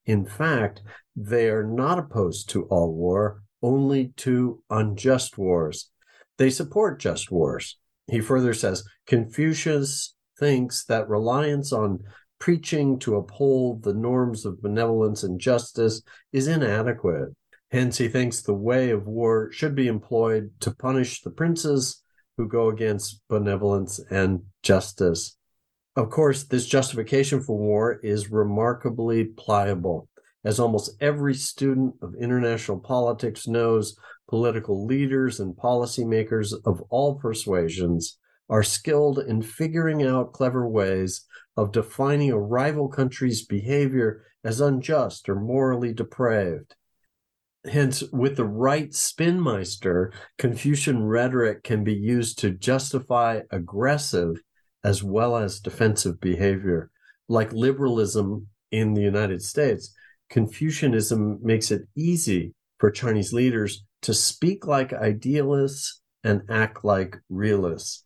[0.06, 0.82] In fact,
[1.16, 5.90] they are not opposed to all war, only to unjust wars.
[6.38, 7.78] They support just wars.
[8.08, 12.00] He further says Confucius thinks that reliance on
[12.40, 17.30] preaching to uphold the norms of benevolence and justice is inadequate.
[17.72, 22.04] Hence, he thinks the way of war should be employed to punish the princes
[22.38, 25.38] who go against benevolence and justice.
[25.96, 30.10] Of course, this justification for war is remarkably pliable.
[30.44, 33.96] As almost every student of international politics knows,
[34.28, 38.18] political leaders and policymakers of all persuasions
[38.50, 45.30] are skilled in figuring out clever ways of defining a rival country's behavior as unjust
[45.30, 46.76] or morally depraved.
[47.66, 54.42] Hence, with the right spinmeister, Confucian rhetoric can be used to justify aggressive
[54.84, 56.92] as well as defensive behavior.
[57.30, 59.96] Like liberalism in the United States,
[60.30, 68.06] Confucianism makes it easy for Chinese leaders to speak like idealists and act like realists.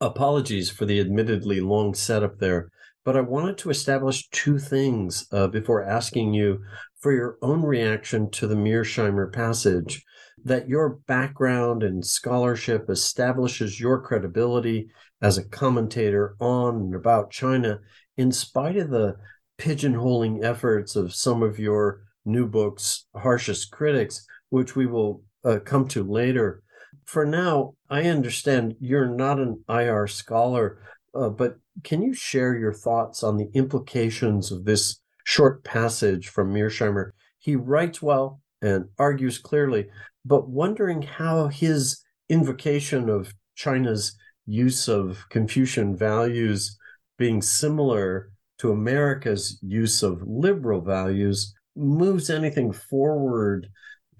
[0.00, 2.70] Apologies for the admittedly long setup there,
[3.04, 6.62] but I wanted to establish two things uh, before asking you
[7.00, 10.04] for your own reaction to the Mearsheimer passage.
[10.44, 14.88] That your background and scholarship establishes your credibility
[15.20, 17.78] as a commentator on and about China,
[18.16, 19.16] in spite of the
[19.58, 25.88] pigeonholing efforts of some of your new book's harshest critics, which we will uh, come
[25.88, 26.62] to later.
[27.06, 30.78] For now, I understand you're not an IR scholar,
[31.14, 36.52] uh, but can you share your thoughts on the implications of this short passage from
[36.52, 37.12] Mearsheimer?
[37.38, 39.88] He writes well and argues clearly,
[40.22, 46.76] but wondering how his invocation of China's use of Confucian values
[47.16, 53.70] being similar to America's use of liberal values moves anything forward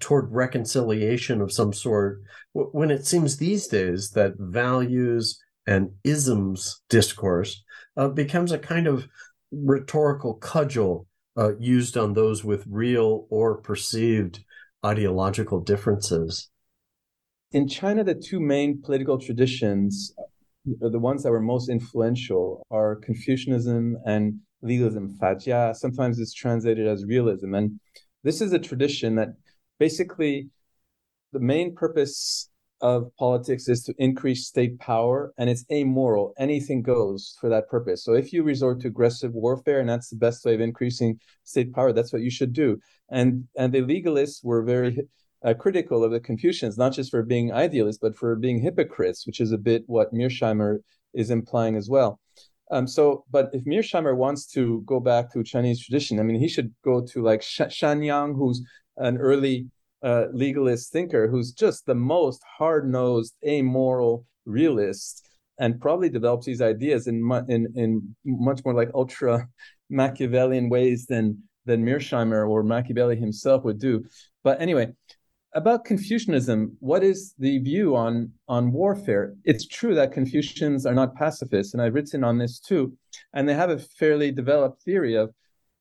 [0.03, 7.63] toward reconciliation of some sort when it seems these days that values and isms discourse
[7.95, 9.07] uh, becomes a kind of
[9.53, 14.43] rhetorical cudgel uh, used on those with real or perceived
[14.85, 16.49] ideological differences.
[17.53, 22.97] In China, the two main political traditions, uh, the ones that were most influential, are
[22.97, 25.73] Confucianism and legalism, Fajia.
[25.75, 27.53] Sometimes it's translated as realism.
[27.53, 27.79] And
[28.23, 29.29] this is a tradition that
[29.79, 30.49] basically
[31.31, 32.49] the main purpose
[32.81, 36.33] of politics is to increase state power and it's amoral.
[36.37, 38.03] Anything goes for that purpose.
[38.03, 41.73] So if you resort to aggressive warfare and that's the best way of increasing state
[41.73, 42.79] power that's what you should do.
[43.09, 44.99] And and the legalists were very
[45.45, 49.39] uh, critical of the confucians not just for being idealists but for being hypocrites which
[49.39, 50.79] is a bit what mearsheimer
[51.13, 52.19] is implying as well.
[52.71, 56.47] Um, so, but if Mearsheimer wants to go back to Chinese tradition, I mean, he
[56.47, 58.61] should go to like Shang Yang, who's
[58.97, 59.67] an early
[60.03, 65.25] uh, legalist thinker who's just the most hard-nosed, amoral realist,
[65.59, 69.47] and probably develops these ideas in mu- in in much more like ultra
[69.89, 74.03] Machiavellian ways than than Mearsheimer or Machiavelli himself would do.
[74.43, 74.91] But anyway,
[75.55, 79.35] about Confucianism, what is the view on on warfare?
[79.45, 82.97] It's true that Confucians are not pacifists, and I've written on this too,
[83.33, 85.33] and they have a fairly developed theory of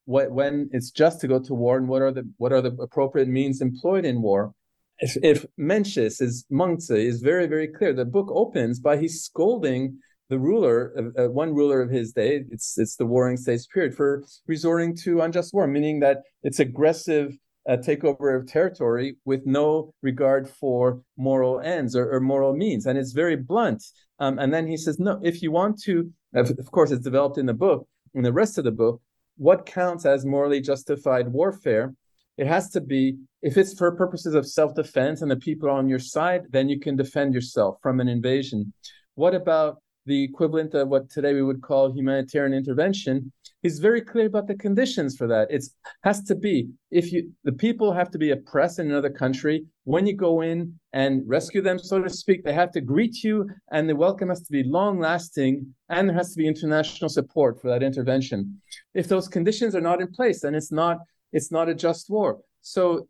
[0.05, 2.72] what when it's just to go to war and what are the what are the
[2.80, 4.53] appropriate means employed in war.
[4.98, 9.98] If, if Mencius is Mengzi is very very clear the book opens by he's scolding
[10.28, 12.44] the ruler uh, one ruler of his day.
[12.50, 17.36] It's it's the warring states period for resorting to unjust war meaning that it's aggressive
[17.68, 22.86] uh, takeover of territory with no regard for moral ends or, or moral means.
[22.86, 23.84] And it's very blunt.
[24.18, 27.46] Um, and then he says no if you want to of course it's developed in
[27.46, 29.00] the book in the rest of the book
[29.37, 31.95] what counts as morally justified warfare
[32.39, 35.89] it has to be if it's for purposes of self-defense and the people are on
[35.89, 38.72] your side then you can defend yourself from an invasion.
[39.14, 44.26] What about the equivalent of what today we would call humanitarian intervention he's very clear
[44.26, 45.50] about the conditions for that.
[45.50, 45.64] It
[46.02, 50.06] has to be if you the people have to be oppressed in another country when
[50.06, 53.88] you go in and rescue them so to speak they have to greet you and
[53.88, 57.68] the welcome has to be long lasting and there has to be international support for
[57.70, 58.60] that intervention.
[58.94, 60.98] If those conditions are not in place then it's not
[61.32, 62.40] it's not a just war.
[62.60, 63.08] So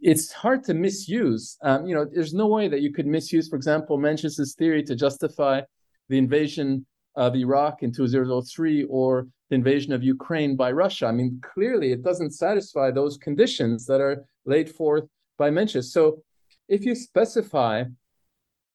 [0.00, 3.56] it's hard to misuse um, you know there's no way that you could misuse for
[3.56, 5.60] example Mencius's theory to justify
[6.08, 6.84] the invasion
[7.14, 11.06] of Iraq in 2003 or the invasion of Ukraine by Russia.
[11.06, 15.04] I mean, clearly it doesn't satisfy those conditions that are laid forth
[15.38, 15.84] by Mencius.
[15.84, 16.22] So
[16.68, 17.84] if you specify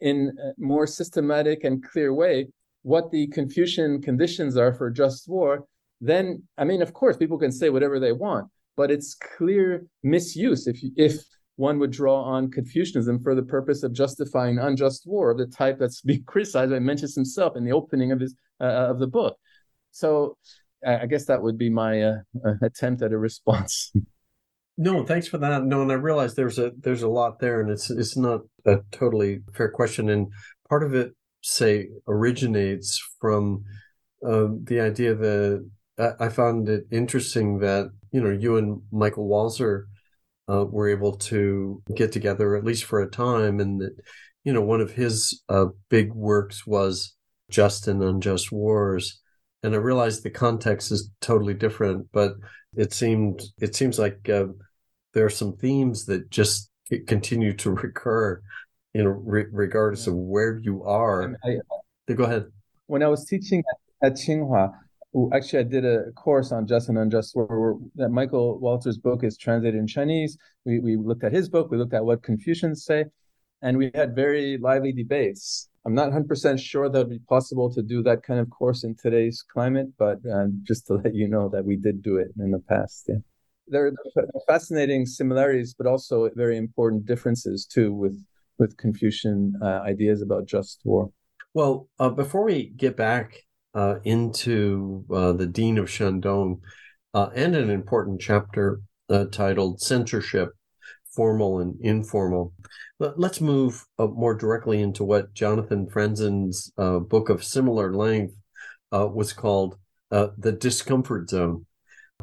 [0.02, 2.48] in a more systematic and clear way
[2.84, 5.66] what the Confucian conditions are for just war,
[6.00, 10.68] then I mean, of course, people can say whatever they want, but it's clear misuse
[10.68, 11.24] if you, if
[11.58, 15.78] one would draw on Confucianism for the purpose of justifying unjust war of the type
[15.80, 19.08] that's being criticized by Mencius himself in the opening of his uh, uh of the
[19.08, 19.38] book.
[19.92, 20.38] So
[20.86, 23.92] I guess that would be my uh, uh attempt at a response.
[24.80, 25.64] No, thanks for that.
[25.64, 28.78] No, and I realize there's a there's a lot there, and it's it's not a
[28.92, 30.28] totally fair question, and
[30.70, 33.64] part of it, say, originates from
[34.24, 35.68] uh, the idea that
[36.20, 39.86] I found it interesting that you know you and Michael Walzer
[40.50, 43.96] uh, were able to get together at least for a time, and that
[44.44, 47.16] you know one of his uh, big works was
[47.50, 49.22] Just and Unjust Wars,
[49.64, 52.34] and I realized the context is totally different, but
[52.76, 54.48] it seemed it seems like uh,
[55.14, 56.70] there are some themes that just
[57.08, 58.42] continue to recur,
[58.94, 61.36] you know, re- regardless of where you are.
[61.44, 61.58] I,
[62.10, 62.46] I, go ahead.
[62.86, 63.64] When I was teaching
[64.02, 64.74] at, at Tsinghua,
[65.34, 69.38] actually I did a course on just and unjust where, that Michael Walzer's book is
[69.38, 70.38] translated in Chinese.
[70.66, 73.06] We we looked at his book, we looked at what Confucians say,
[73.62, 75.70] and we had very lively debates.
[75.86, 78.96] I'm not 100% sure that would be possible to do that kind of course in
[78.96, 82.52] today's climate, but uh, just to let you know that we did do it in
[82.52, 83.06] the past.
[83.08, 83.22] Yeah.
[83.70, 88.18] There are fascinating similarities, but also very important differences too with
[88.60, 91.10] with Confucian uh, ideas about just war.
[91.54, 93.47] Well, uh, before we get back
[93.78, 96.62] uh, into uh, the Dean of Shandong
[97.14, 100.50] uh, and an important chapter uh, titled Censorship
[101.16, 102.54] Formal and Informal.
[103.00, 108.34] Let's move uh, more directly into what Jonathan Franzen's uh, book of similar length
[108.92, 109.78] was called
[110.10, 111.68] The Discomfort Zone.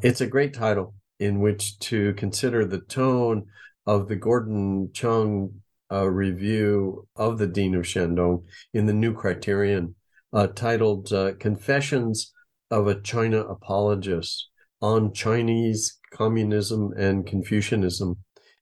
[0.02, 3.46] It's a great title in which to consider the tone
[3.86, 5.60] of the Gordon Chang
[5.92, 8.42] uh, review of the Dean of Shandong
[8.72, 9.94] in the New Criterion,
[10.34, 12.32] uh, titled uh, Confessions
[12.70, 14.48] of a China Apologist
[14.82, 18.16] on Chinese Communism and Confucianism,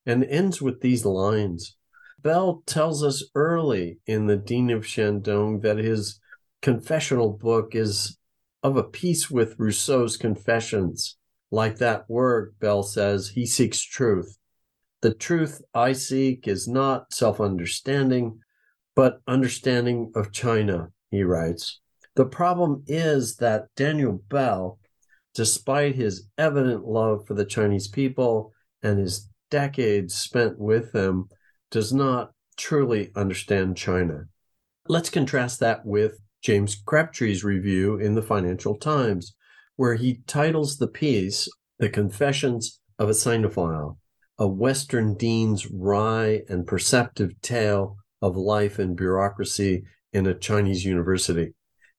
[0.07, 1.77] and ends with these lines.
[2.21, 6.21] Bell tells us early in the Dean of Shandong that his
[6.61, 8.19] confessional book is
[8.63, 11.17] of a piece with Rousseau's Confessions.
[11.51, 14.39] Like that work, Bell says, he seeks truth.
[15.01, 18.39] The truth I seek is not self understanding,
[18.95, 21.79] but understanding of China, he writes.
[22.17, 24.81] The problem is that Daniel Bell,
[25.35, 28.53] despite his evident love for the Chinese people
[28.83, 31.29] and his decades spent with them,
[31.71, 34.25] does not truly understand China.
[34.89, 39.35] Let's contrast that with James Crabtree's review in the Financial Times,
[39.77, 41.49] where he titles the piece
[41.79, 43.97] The Confessions of a Sinophile,
[44.39, 51.55] a Western dean's wry and perceptive tale of life and bureaucracy in a Chinese university,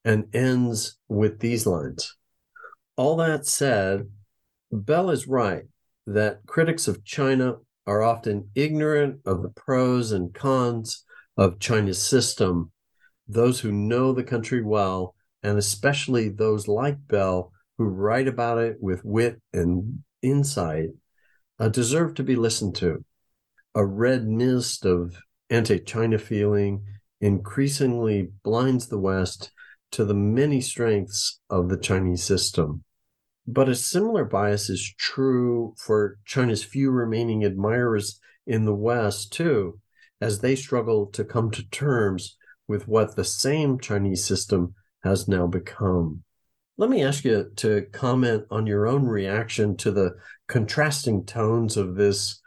[0.05, 2.16] and ends with these lines.
[2.95, 4.09] All that said,
[4.72, 5.64] Bell is right
[6.05, 7.55] that critics of China
[7.88, 11.03] are often ignorant of the pros and cons
[11.38, 12.72] of China's system
[13.28, 18.78] those who know the country well, and especially those like Bell who write about it
[18.80, 20.89] with wit and insight,
[21.59, 23.03] uh, deserve to be listened to.
[23.76, 25.18] A red mist of
[25.49, 26.86] anti China feeling
[27.24, 29.51] increasingly blinds the West
[29.93, 32.84] to the many strengths of the Chinese system.
[33.47, 39.80] But a similar bias is true for China's few remaining admirers in the West, too,
[40.19, 42.36] as they struggle to come to terms
[42.67, 46.24] with what the same Chinese system has now become.
[46.78, 50.15] Let me ask you to comment on your own reaction to the
[50.49, 52.41] contrasting tones of this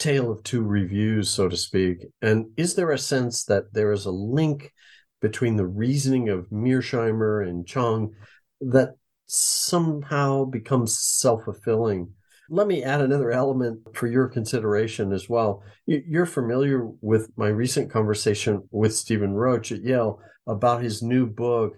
[0.00, 2.06] tale of two reviews, so to speak.
[2.22, 4.72] And is there a sense that there is a link
[5.20, 8.14] between the reasoning of Mearsheimer and Chang
[8.62, 8.94] that
[9.26, 12.12] somehow becomes self fulfilling
[12.52, 15.62] let me add another element for your consideration as well.
[15.86, 21.76] You're familiar with my recent conversation with Stephen Roach at Yale about his new book,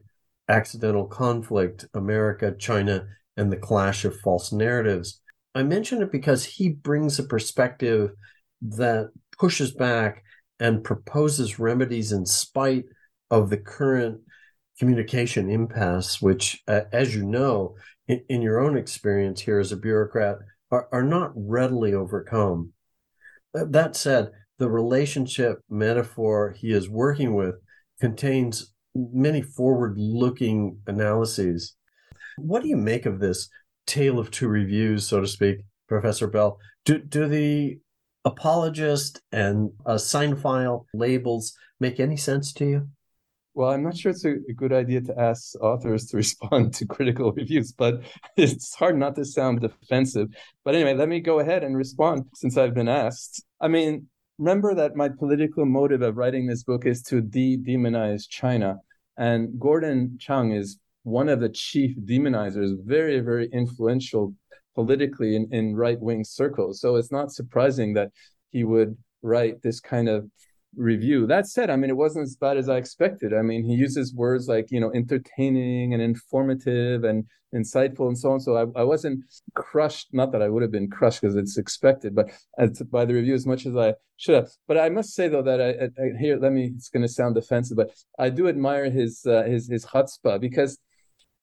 [0.48, 3.06] Accidental Conflict America, China,
[3.36, 5.20] and the Clash of False Narratives.
[5.54, 8.12] I mention it because he brings a perspective
[8.62, 10.24] that pushes back
[10.58, 12.84] and proposes remedies in spite
[13.30, 14.20] of the current
[14.78, 17.76] communication impasse, which, uh, as you know,
[18.08, 20.38] in, in, your own experience here as a bureaucrat,
[20.70, 22.72] are, are not readily overcome.
[23.52, 27.56] That said, the relationship metaphor he is working with
[28.00, 31.76] contains many forward looking analyses.
[32.36, 33.48] What do you make of this
[33.86, 35.58] tale of two reviews, so to speak,
[35.88, 36.58] Professor Bell?
[36.84, 37.78] Do, do the
[38.24, 42.88] apologist and uh, a Sinophile labels make any sense to you?
[43.54, 46.86] Well, I'm not sure it's a, a, good idea to ask authors to respond to
[46.86, 48.02] critical reviews, but
[48.36, 50.28] it's hard not to sound defensive.
[50.64, 53.44] But anyway, let me go ahead and respond since I've been asked.
[53.60, 54.06] I mean,
[54.38, 58.78] remember that my political motive of writing this book is to de demonize China.
[59.18, 64.34] And Gordon Chang is one of the chief demonizers, very, very influential
[64.74, 66.80] politically in, in right wing circles.
[66.80, 68.10] So it's not surprising that
[68.50, 70.28] he would write this kind of
[70.76, 71.26] review.
[71.26, 73.34] That said, I mean, it wasn't as bad as I expected.
[73.34, 78.32] I mean, he uses words like, you know, entertaining and informative and insightful and so
[78.32, 78.40] on.
[78.40, 79.22] So I, I wasn't
[79.54, 83.12] crushed, not that I would have been crushed because it's expected, but as, by the
[83.12, 84.48] review as much as I should have.
[84.66, 87.34] But I must say, though, that I, I here, let me, it's going to sound
[87.34, 90.78] defensive, but I do admire his, uh, his, his chutzpah because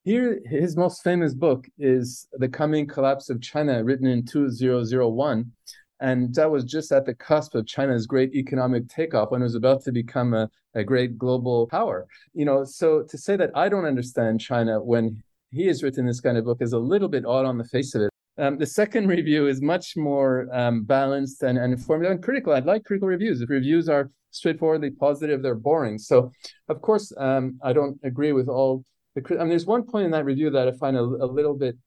[0.09, 5.51] here, his most famous book is The Coming Collapse of China, written in 2001.
[5.99, 9.53] And that was just at the cusp of China's great economic takeoff when it was
[9.53, 12.07] about to become a, a great global power.
[12.33, 16.21] You know, so to say that I don't understand China when he has written this
[16.21, 18.09] kind of book is a little bit odd on the face of it.
[18.39, 22.53] Um, the second review is much more um, balanced and, and and critical.
[22.53, 23.41] I'd like critical reviews.
[23.41, 25.99] If reviews are straightforwardly positive, they're boring.
[25.99, 26.31] So,
[26.67, 28.83] of course, um, I don't agree with all
[29.15, 29.23] the.
[29.35, 31.77] I mean, there's one point in that review that I find a, a little bit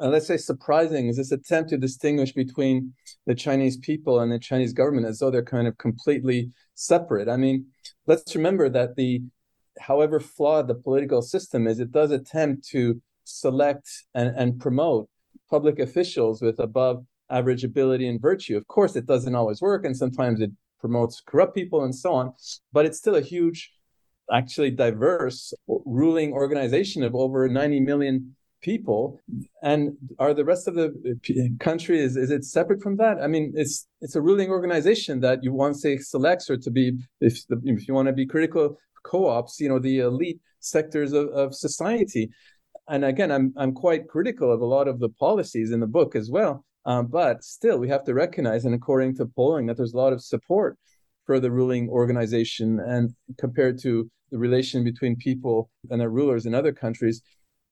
[0.00, 2.92] uh, let's say surprising is this attempt to distinguish between
[3.26, 7.28] the Chinese people and the Chinese government as though they're kind of completely separate.
[7.28, 7.66] I mean,
[8.06, 9.22] let's remember that the
[9.78, 15.08] however flawed the political system is, it does attempt to select and, and promote
[15.50, 18.56] public officials with above average ability and virtue.
[18.56, 22.32] Of course, it doesn't always work, and sometimes it promotes corrupt people and so on,
[22.72, 23.72] but it's still a huge,
[24.32, 29.20] actually diverse ruling organization of over 90 million people.
[29.62, 30.88] And are the rest of the
[31.60, 33.18] country is, is it separate from that?
[33.22, 36.70] I mean it's it's a ruling organization that you want to say selects or to
[36.70, 41.12] be if the, if you want to be critical co-ops you know the elite sectors
[41.12, 42.30] of, of society.
[42.88, 46.14] And again i'm i'm quite critical of a lot of the policies in the book
[46.14, 49.92] as well um, but still we have to recognize and according to polling that there's
[49.92, 50.78] a lot of support
[51.26, 56.54] for the ruling organization and compared to the relation between people and their rulers in
[56.54, 57.22] other countries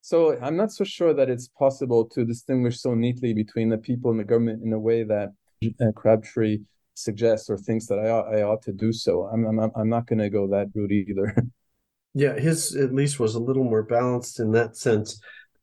[0.05, 4.11] so I'm not so sure that it's possible to distinguish so neatly between the people
[4.11, 5.33] and the government in a way that
[5.81, 6.59] uh, Crabtree
[6.93, 9.23] suggests or thinks that I ought, I ought to do so.
[9.33, 11.35] I'm I'm, I'm not going to go that route either.
[12.15, 15.19] yeah, his at least was a little more balanced in that sense.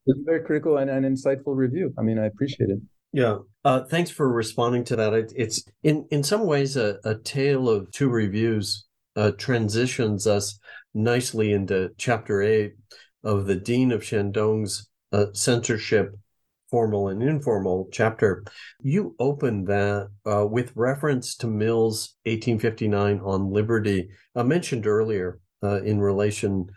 [0.08, 1.94] Very critical and, and insightful review.
[2.00, 2.80] I mean, I appreciate it.
[3.14, 3.38] Yeah.
[3.64, 5.14] Uh, thanks for responding to that.
[5.14, 10.58] It, it's in in some ways a, a tale of two reviews uh, transitions us
[10.94, 12.74] nicely into chapter eight
[13.24, 16.16] of the Dean of Shandong's uh, censorship
[16.72, 18.44] formal and informal chapter.
[18.82, 25.82] You opened that uh, with reference to Mill's 1859 on liberty, uh, mentioned earlier uh,
[25.84, 26.68] in relation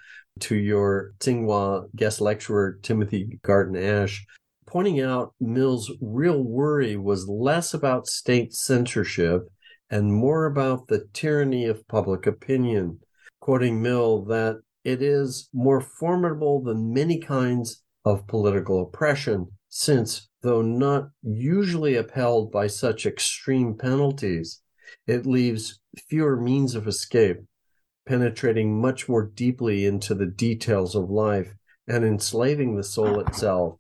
[0.41, 4.27] to your Tsinghua guest lecturer, Timothy Garton Ash,
[4.67, 9.49] pointing out Mill's real worry was less about state censorship
[9.91, 12.99] and more about the tyranny of public opinion.
[13.45, 20.63] Quoting Mill, that it is more formidable than many kinds of political oppression, since, though
[20.63, 24.63] not usually upheld by such extreme penalties,
[25.07, 25.79] it leaves
[26.09, 27.37] fewer means of escape,
[28.07, 31.55] penetrating much more deeply into the details of life
[31.87, 33.77] and enslaving the soul itself.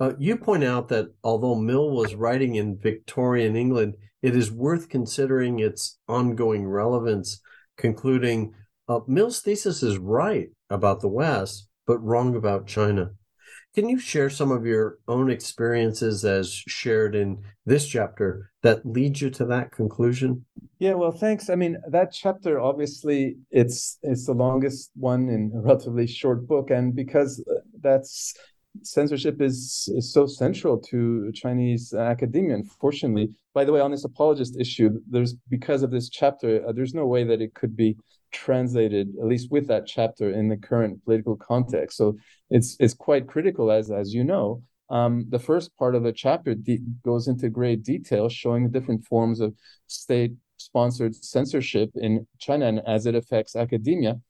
[0.00, 4.88] Uh, you point out that although Mill was writing in Victorian England, it is worth
[4.88, 7.42] considering its ongoing relevance,
[7.76, 8.54] concluding
[8.88, 13.10] uh, Mill's thesis is right about the West, but wrong about China.
[13.74, 19.20] Can you share some of your own experiences as shared in this chapter that lead
[19.20, 20.44] you to that conclusion?
[20.78, 21.50] Yeah, well, thanks.
[21.50, 26.70] I mean, that chapter obviously it's it's the longest one in a relatively short book,
[26.70, 28.34] and because uh, that's
[28.82, 32.54] censorship is is so central to Chinese academia.
[32.56, 36.94] Unfortunately, by the way, on this apologist issue, there's because of this chapter, uh, there's
[36.94, 37.96] no way that it could be
[38.32, 41.96] translated, at least with that chapter, in the current political context.
[41.96, 42.16] So
[42.50, 44.62] it's it's quite critical, as as you know.
[44.90, 49.04] Um, the first part of the chapter de- goes into great detail, showing the different
[49.04, 49.54] forms of
[49.86, 54.20] state-sponsored censorship in China and as it affects academia.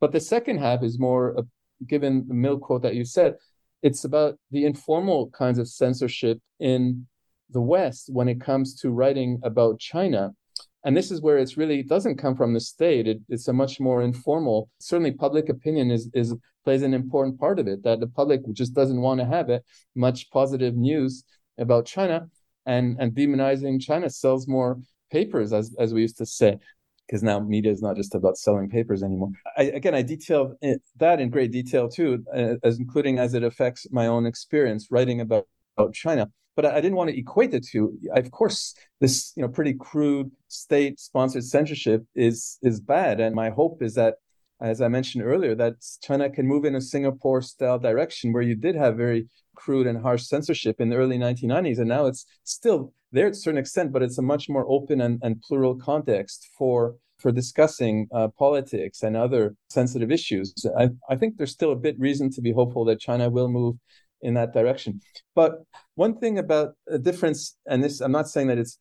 [0.00, 1.42] But the second half is more, uh,
[1.86, 3.36] given the Mill quote that you said,
[3.82, 7.06] it's about the informal kinds of censorship in
[7.50, 10.32] the West when it comes to writing about China.
[10.84, 13.06] And this is where it's really it doesn't come from the state.
[13.06, 14.70] It, it's a much more informal.
[14.78, 18.74] Certainly public opinion is is plays an important part of it that the public just
[18.74, 19.64] doesn't want to have it
[19.94, 21.24] much positive news
[21.58, 22.28] about china.
[22.66, 24.78] And and demonizing china sells more
[25.10, 26.58] papers as as we used to say
[27.10, 29.30] because now media is not just about selling papers anymore.
[29.56, 30.54] I, again, I detail
[30.98, 35.20] that in great detail too, uh, as including as it affects my own experience writing
[35.20, 37.96] about, about China but I didn't want to equate the two.
[38.14, 43.48] I, Of course, this you know pretty crude state-sponsored censorship is is bad, and my
[43.50, 44.16] hope is that,
[44.60, 48.74] as I mentioned earlier, that China can move in a Singapore-style direction where you did
[48.74, 53.26] have very crude and harsh censorship in the early 1990s, and now it's still there
[53.26, 56.96] to a certain extent, but it's a much more open and, and plural context for
[57.18, 60.54] for discussing uh, politics and other sensitive issues.
[60.78, 63.76] I, I think there's still a bit reason to be hopeful that China will move
[64.22, 65.00] in that direction.
[65.34, 65.62] But
[65.96, 68.78] one thing about a difference, and this I'm not saying that it's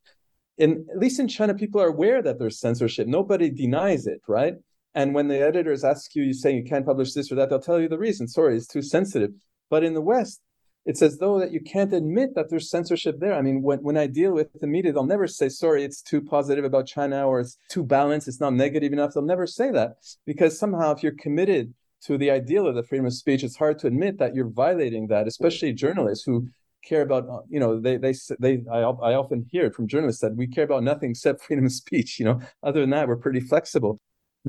[0.58, 3.08] in at least in China, people are aware that there's censorship.
[3.08, 4.56] Nobody denies it, right?
[5.00, 7.62] And when the editors ask you, you say you can't publish this or that, they'll
[7.62, 8.28] tell you the reason.
[8.28, 9.32] Sorry, it's too sensitive.
[9.70, 10.42] But in the West,
[10.86, 13.34] it's as though that you can't admit that there's censorship there.
[13.34, 16.22] I mean, when, when I deal with the media, they'll never say, sorry, it's too
[16.22, 19.14] positive about China or it's too balanced, it's not negative enough.
[19.14, 19.92] They'll never say that
[20.26, 21.74] because somehow if you're committed
[22.04, 25.08] to the ideal of the freedom of speech, it's hard to admit that you're violating
[25.08, 26.50] that, especially journalists who
[26.84, 30.38] care about uh, you know they they they I, I often hear from journalists that
[30.38, 33.42] we care about nothing except freedom of speech you know other than that we're pretty
[33.42, 34.00] flexible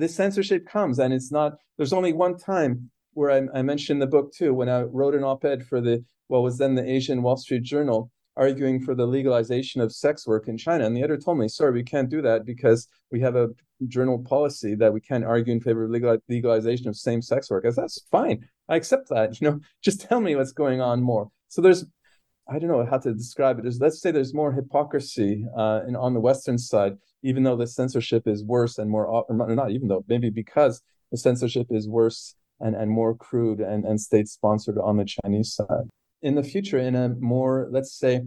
[0.01, 4.07] this censorship comes and it's not there's only one time where I, I mentioned the
[4.07, 7.37] book too when i wrote an op-ed for the what was then the asian wall
[7.37, 11.39] street journal arguing for the legalization of sex work in china and the editor told
[11.39, 13.49] me sorry we can't do that because we have a
[13.89, 17.65] journal policy that we can't argue in favor of legal, legalization of same-sex work.
[17.65, 18.47] As that's fine.
[18.69, 19.31] I accept that.
[19.41, 21.29] You know, just tell me what's going on more.
[21.49, 21.85] So there's,
[22.49, 23.63] I don't know how to describe it.
[23.63, 27.67] There's, let's say there's more hypocrisy uh, in, on the Western side, even though the
[27.67, 32.35] censorship is worse and more, or not even though, maybe because the censorship is worse
[32.61, 35.89] and, and more crude and, and state sponsored on the Chinese side.
[36.23, 38.23] In the future, in a more, let's say,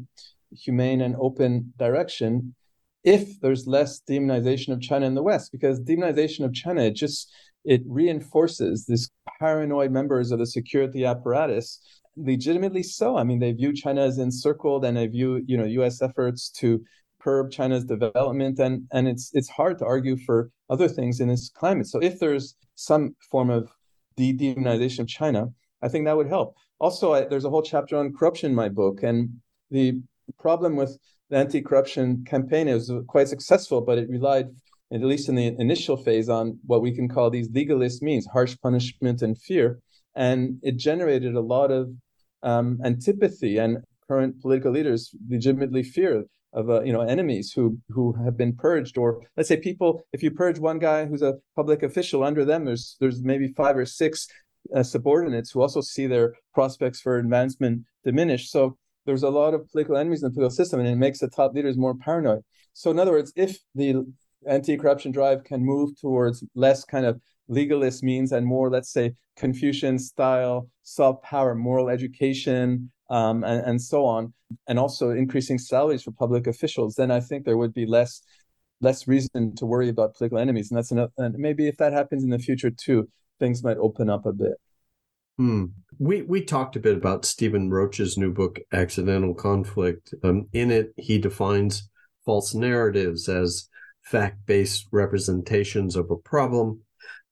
[0.52, 2.56] humane and open direction,
[3.04, 7.32] if there's less demonization of China in the West, because demonization of China it just
[7.66, 11.80] it reinforces these paranoid members of the security apparatus,
[12.18, 13.18] legitimately so.
[13.18, 16.02] I mean, they view China as encircled, and they view you know U.S.
[16.02, 16.84] efforts to
[17.24, 20.38] curb China's development, and and it's it's hard to argue for
[20.69, 21.88] other things in this climate.
[21.88, 23.71] So if there's some form of
[24.17, 25.41] de-demonization of China,
[25.82, 26.55] I think that would help.
[26.80, 29.30] Also, I, there's a whole chapter on corruption in my book, and
[29.71, 30.01] the
[30.39, 30.97] problem with
[31.30, 34.47] the anti-corruption campaign is quite successful, but it relied,
[34.91, 38.55] at least in the initial phase, on what we can call these legalist means, harsh
[38.61, 39.80] punishment and fear,
[40.15, 41.84] and it generated a lot of
[42.43, 48.14] um, antipathy, and current political leaders legitimately fear of uh, you know enemies who who
[48.24, 51.84] have been purged or let's say people if you purge one guy who's a public
[51.84, 54.28] official under them there's there's maybe five or six
[54.76, 59.70] uh, subordinates who also see their prospects for advancement diminish so there's a lot of
[59.70, 62.41] political enemies in the political system and it makes the top leaders more paranoid.
[62.74, 64.06] So in other words if the
[64.47, 69.99] anti-corruption drive can move towards less kind of legalist means and more let's say confucian
[69.99, 74.34] style soft power moral education um, and, and so on,
[74.68, 78.22] and also increasing salaries for public officials, then I think there would be less
[78.82, 80.70] less reason to worry about political enemies.
[80.70, 81.12] And that's enough.
[81.18, 83.08] And maybe if that happens in the future too,
[83.39, 84.54] things might open up a bit.
[85.38, 85.66] Hmm.
[85.99, 90.14] We we talked a bit about Stephen Roach's new book, Accidental Conflict.
[90.24, 91.89] Um, in it, he defines
[92.26, 93.70] false narratives as
[94.04, 96.82] fact-based representations of a problem,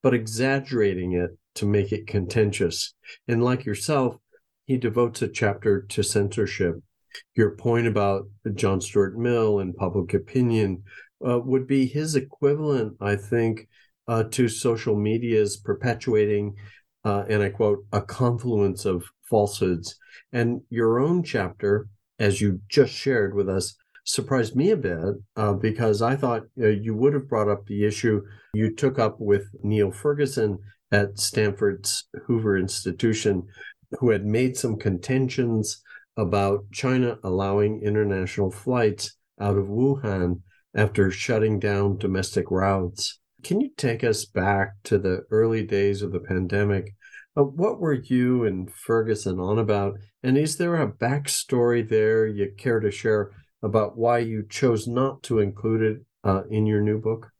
[0.01, 2.93] but exaggerating it to make it contentious.
[3.27, 4.15] And like yourself,
[4.65, 6.75] he devotes a chapter to censorship.
[7.35, 10.83] Your point about John Stuart Mill and public opinion
[11.25, 13.67] uh, would be his equivalent, I think,
[14.07, 16.55] uh, to social media's perpetuating,
[17.03, 19.95] uh, and I quote, a confluence of falsehoods.
[20.31, 21.87] And your own chapter,
[22.19, 26.67] as you just shared with us, surprised me a bit uh, because I thought uh,
[26.67, 28.21] you would have brought up the issue
[28.53, 30.59] you took up with Niall Ferguson
[30.91, 33.47] at Stanford's Hoover Institution
[33.99, 35.81] who had made some contentions
[36.17, 40.41] about China allowing international flights out of Wuhan
[40.75, 43.19] after shutting down domestic routes.
[43.43, 46.93] Can you take us back to the early days of the pandemic?
[47.35, 49.97] Uh, what were you and Ferguson on about?
[50.21, 53.31] And is there a backstory there you care to share
[53.63, 57.31] about why you chose not to include it uh, in your new book?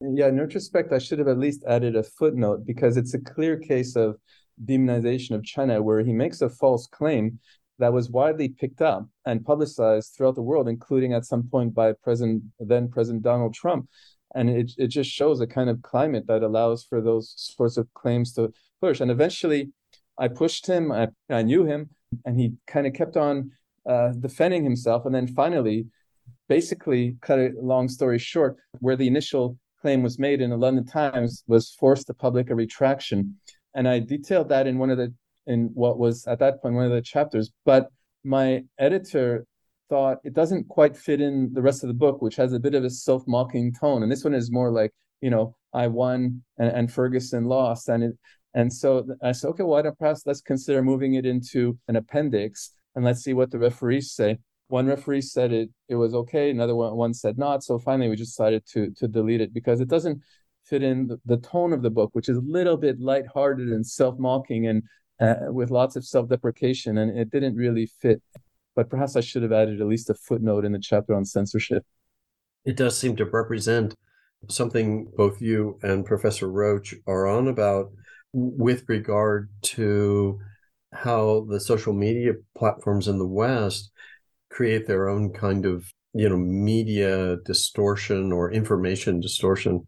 [0.00, 3.58] Yeah, in retrospect, I should have at least added a footnote because it's a clear
[3.58, 4.16] case of
[4.64, 7.38] demonization of China, where he makes a false claim
[7.78, 11.92] that was widely picked up and publicized throughout the world, including at some point by
[12.04, 13.88] President then President Donald Trump.
[14.34, 17.92] And it, it just shows a kind of climate that allows for those sorts of
[17.94, 19.00] claims to flourish.
[19.00, 19.72] And eventually,
[20.18, 20.92] I pushed him.
[20.92, 21.90] I, I knew him,
[22.24, 23.50] and he kind of kept on
[23.88, 25.06] uh, defending himself.
[25.06, 25.86] And then finally,
[26.48, 30.84] basically, cut a long story short, where the initial claim was made in the London
[30.84, 33.36] Times was forced to public a retraction
[33.74, 35.12] and I detailed that in one of the
[35.46, 37.50] in what was at that point one of the chapters.
[37.64, 37.88] But
[38.24, 39.46] my editor
[39.88, 42.74] thought it doesn't quite fit in the rest of the book, which has a bit
[42.74, 46.70] of a self-mocking tone, and this one is more like you know I won and,
[46.70, 48.18] and Ferguson lost, and it
[48.54, 51.96] and so I said, okay, well, I don't perhaps let's consider moving it into an
[51.96, 54.38] appendix and let's see what the referees say.
[54.68, 57.64] One referee said it it was okay, another one, one said not.
[57.64, 60.20] So finally, we just decided to to delete it because it doesn't
[60.70, 64.68] fit in the, tone of the book, which is a little bit lighthearted and self-mocking
[64.68, 64.82] and
[65.20, 68.22] uh, with lots of self-deprecation, and it didn't really fit.
[68.74, 71.84] But perhaps I should have added at least a footnote in the chapter on censorship.
[72.64, 73.94] It does seem to represent
[74.48, 77.90] something both you and Professor Roach are on about
[78.32, 80.38] with regard to
[80.92, 83.90] how the social media platforms in the West
[84.50, 89.86] create their own kind of you know media distortion or information distortion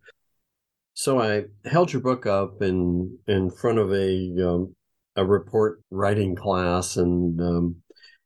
[0.95, 4.75] so I held your book up in in front of a um,
[5.17, 7.77] a report writing class and um,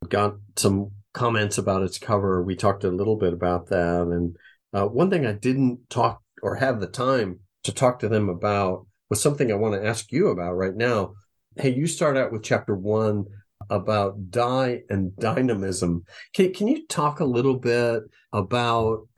[0.08, 2.42] got some comments about its cover.
[2.42, 4.36] We talked a little bit about that, and
[4.72, 8.86] uh, one thing I didn't talk or have the time to talk to them about
[9.10, 11.14] was something I want to ask you about right now.
[11.56, 13.24] Hey, you start out with chapter one
[13.70, 16.04] about dye and dynamism.
[16.34, 18.02] Can can you talk a little bit
[18.32, 19.08] about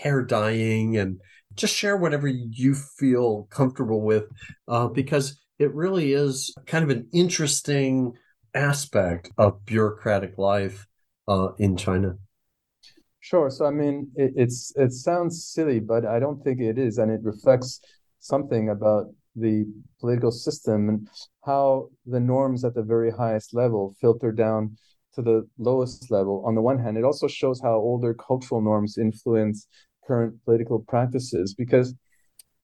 [0.00, 1.20] hair dyeing and
[1.54, 4.24] just share whatever you feel comfortable with,
[4.68, 8.14] uh, because it really is kind of an interesting
[8.54, 10.86] aspect of bureaucratic life
[11.28, 12.16] uh, in China.
[13.20, 13.50] Sure.
[13.50, 17.10] So I mean, it, it's it sounds silly, but I don't think it is, and
[17.10, 17.80] it reflects
[18.18, 19.64] something about the
[20.00, 21.08] political system and
[21.44, 24.76] how the norms at the very highest level filter down
[25.14, 26.42] to the lowest level.
[26.46, 29.66] On the one hand, it also shows how older cultural norms influence
[30.06, 31.94] current political practices because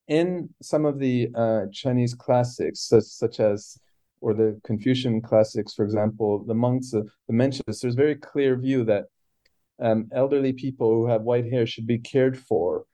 [0.09, 3.79] in some of the uh, Chinese classics, such, such as
[4.21, 8.85] or the Confucian classics, for example, the monks, uh, the Mencius, there's very clear view
[8.85, 9.05] that
[9.81, 12.85] um, elderly people who have white hair should be cared for.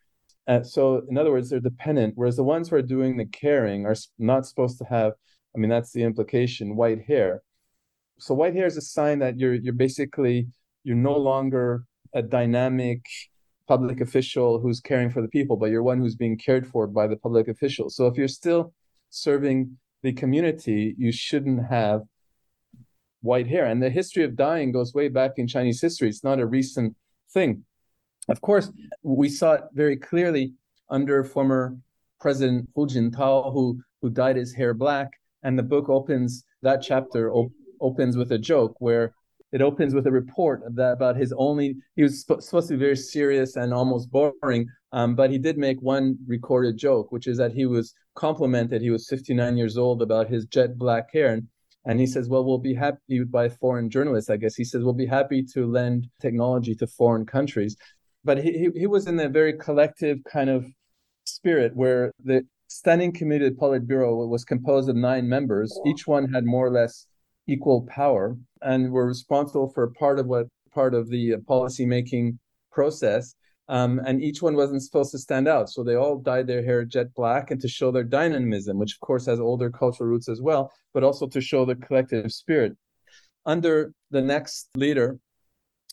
[0.46, 3.86] Uh, so, in other words, they're dependent, whereas the ones who are doing the caring
[3.86, 5.12] are not supposed to have.
[5.54, 6.76] I mean, that's the implication.
[6.76, 7.42] White hair.
[8.18, 10.48] So, white hair is a sign that you're you're basically
[10.82, 13.06] you're no longer a dynamic
[13.66, 17.06] public official who's caring for the people, but you're one who's being cared for by
[17.06, 17.90] the public official.
[17.90, 18.72] So, if you're still
[19.10, 22.02] serving the community, you shouldn't have
[23.22, 23.64] white hair.
[23.66, 26.08] And the history of dyeing goes way back in Chinese history.
[26.08, 26.94] It's not a recent
[27.32, 27.64] thing.
[28.28, 28.70] Of course,
[29.02, 30.54] we saw it very clearly
[30.90, 31.76] under former
[32.20, 35.10] President Hu Jintao, who who dyed his hair black.
[35.42, 39.14] And the book opens that chapter op- opens with a joke where
[39.54, 42.80] it opens with a report that about his only he was sp- supposed to be
[42.80, 47.38] very serious and almost boring um, but he did make one recorded joke which is
[47.38, 51.32] that he was complimented he was 59 years old about his jet black hair.
[51.32, 51.46] And,
[51.86, 54.56] and he says well we'll be happy by foreign journalists i guess.
[54.56, 57.76] He says we'll be happy to lend technology to foreign countries.
[58.24, 60.66] But he, he, he was in a very collective kind of
[61.26, 65.78] spirit where the standing committee of politburo was composed of nine members.
[65.86, 67.06] Each one had more or less
[67.46, 72.38] equal power and were responsible for part of what part of the policy making
[72.72, 73.34] process.
[73.68, 75.70] Um, and each one wasn't supposed to stand out.
[75.70, 79.00] So they all dyed their hair jet black and to show their dynamism, which of
[79.00, 82.76] course has older cultural roots as well, but also to show the collective spirit.
[83.46, 85.18] Under the next leader,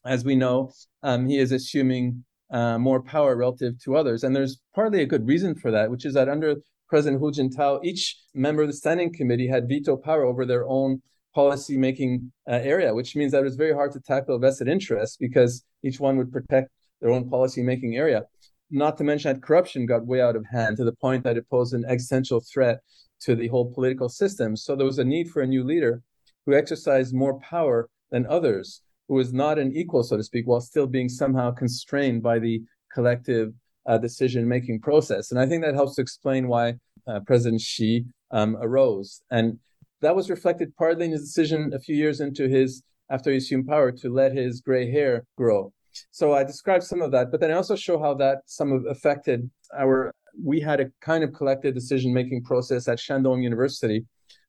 [0.06, 0.72] as we know,
[1.04, 4.24] um, he is assuming uh, more power relative to others.
[4.24, 6.58] And there's partly a good reason for that, which is that under
[6.90, 11.02] President Hu Jintao, each member of the standing committee had veto power over their own
[11.34, 15.18] policy making uh, area, which means that it was very hard to tackle vested interests
[15.18, 16.70] because each one would protect
[17.00, 18.24] their own policy making area.
[18.70, 21.50] Not to mention that corruption got way out of hand to the point that it
[21.50, 22.80] posed an existential threat
[23.22, 24.56] to the whole political system.
[24.56, 26.02] So there was a need for a new leader
[26.46, 30.62] who exercised more power than others, who was not an equal, so to speak, while
[30.62, 32.62] still being somehow constrained by the
[32.94, 33.54] collective
[33.86, 35.32] uh, decision making process.
[35.32, 36.76] And I think that helps to explain why
[37.08, 39.22] uh, President Xi um, arose.
[39.32, 39.60] And
[40.02, 43.68] that was reflected partly in his decision a few years into his after he assumed
[43.68, 45.72] power to let his gray hair grow.
[46.12, 48.86] So I described some of that, but then I also show how that some of
[48.90, 50.12] affected our.
[50.42, 54.06] We had a kind of collective decision making process at Shandong University,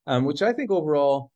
[0.07, 1.32] um, which I think overall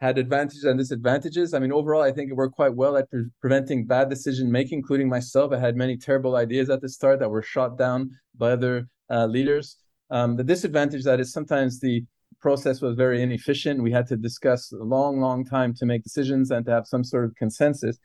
[0.00, 1.54] had advantages and disadvantages.
[1.54, 4.78] I mean, overall, I think it worked quite well at pre- preventing bad decision making,
[4.78, 5.52] including myself.
[5.52, 9.26] I had many terrible ideas at the start that were shot down by other uh,
[9.26, 9.78] leaders.
[10.10, 12.04] Um, the disadvantage that is sometimes the
[12.44, 13.82] process was very inefficient.
[13.82, 17.02] We had to discuss a long, long time to make decisions and to have some
[17.02, 17.96] sort of consensus.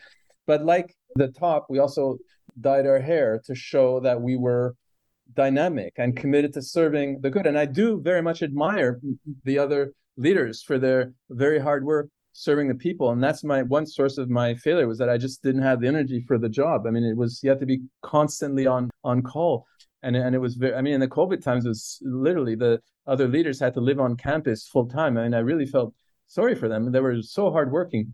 [0.47, 2.17] But like the top, we also
[2.67, 4.75] dyed our hair to show that we were
[5.35, 7.47] dynamic and committed to serving the good.
[7.47, 9.01] And I do very much admire
[9.43, 13.11] the other leaders for their very hard work serving the people.
[13.11, 15.89] And that's my one source of my failure was that I just didn't have the
[15.89, 16.87] energy for the job.
[16.87, 19.65] I mean, it was you have to be constantly on on call.
[20.01, 22.79] And, and it was very, I mean, in the COVID times, it was literally the
[23.05, 25.17] other leaders had to live on campus full time.
[25.17, 25.93] I mean, I really felt
[26.27, 26.91] sorry for them.
[26.91, 28.13] They were so hardworking.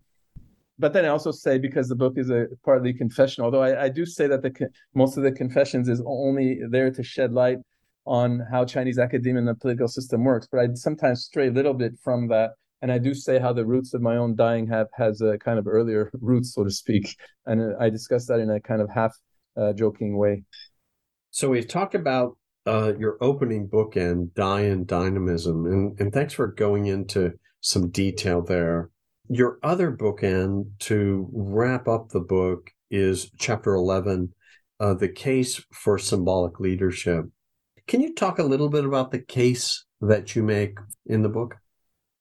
[0.78, 3.88] But then I also say because the book is a partly confession, although I, I
[3.88, 7.58] do say that the most of the confessions is only there to shed light
[8.06, 10.46] on how Chinese academia and the political system works.
[10.50, 12.50] But I sometimes stray a little bit from that,
[12.82, 15.58] and I do say how the roots of my own dyeing have has a kind
[15.58, 17.16] of earlier roots, so to speak,
[17.46, 19.16] and I discuss that in a kind of half
[19.56, 20.44] uh, joking way.
[21.36, 26.46] So we've talked about uh, your opening bookend, Dye and Dynamism, and, and thanks for
[26.46, 28.88] going into some detail there.
[29.28, 34.32] Your other bookend to wrap up the book is chapter 11,
[34.80, 37.26] uh, The Case for Symbolic Leadership.
[37.86, 41.54] Can you talk a little bit about the case that you make in the book?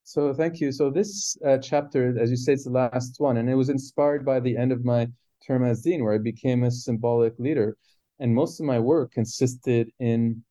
[0.04, 0.74] So, thank you.
[0.74, 4.26] So, this uh, chapter, as you say, it's the last one, and it was inspired
[4.26, 5.08] by the end of my
[5.48, 7.78] term as dean, where I became a symbolic leader
[8.20, 10.44] and most of my work consisted in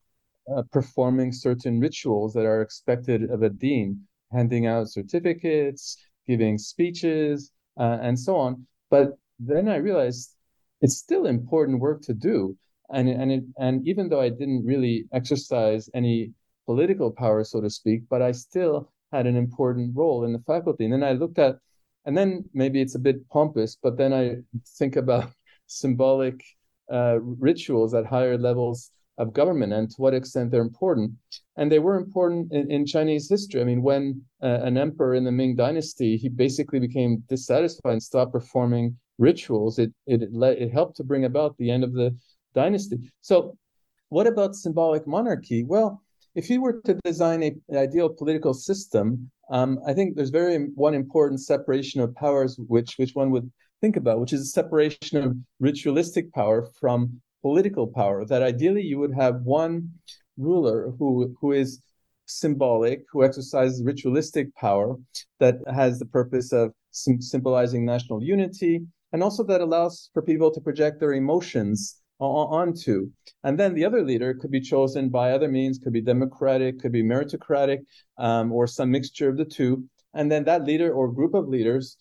[0.55, 4.01] uh, performing certain rituals that are expected of a dean,
[4.33, 5.97] handing out certificates,
[6.27, 8.67] giving speeches, uh, and so on.
[8.91, 10.37] But then I realized
[10.81, 12.57] it's still important work to do,
[12.91, 16.33] and and it, and even though I didn't really exercise any
[16.67, 20.85] political power, so to speak, but I still had an important role in the faculty.
[20.85, 21.57] And then I looked at,
[22.05, 24.37] and then maybe it's a bit pompous, but then I
[24.79, 25.31] think about
[25.67, 26.43] symbolic
[26.93, 31.12] uh, rituals at higher levels of government and to what extent they're important.
[31.57, 33.61] And they were important in, in Chinese history.
[33.61, 38.03] I mean, when uh, an emperor in the Ming Dynasty, he basically became dissatisfied and
[38.03, 39.78] stopped performing rituals.
[39.78, 42.16] It it it, it helped to bring about the end of the
[42.55, 42.99] dynasty.
[43.20, 43.57] So,
[44.09, 45.64] what about symbolic monarchy?
[45.64, 46.03] Well,
[46.35, 50.57] if you were to design a, an ideal political system, um, I think there's very
[50.74, 53.51] one important separation of powers, which which one would
[53.85, 58.24] think about, which is a separation of ritualistic power from political power.
[58.24, 59.74] That ideally you would have one
[60.39, 61.09] ruler who
[61.39, 61.70] who is
[62.43, 64.89] symbolic, who exercises ritualistic power
[65.43, 66.66] that has the purpose of
[67.03, 68.74] sim- symbolizing national unity,
[69.12, 71.76] and also that allows for people to project their emotions
[72.18, 72.97] onto.
[73.47, 76.93] And then the other leader could be chosen by other means, could be democratic, could
[77.01, 77.80] be meritocratic,
[78.26, 79.72] um, or some mixture of the two.
[80.18, 81.97] And then that leader or group of leaders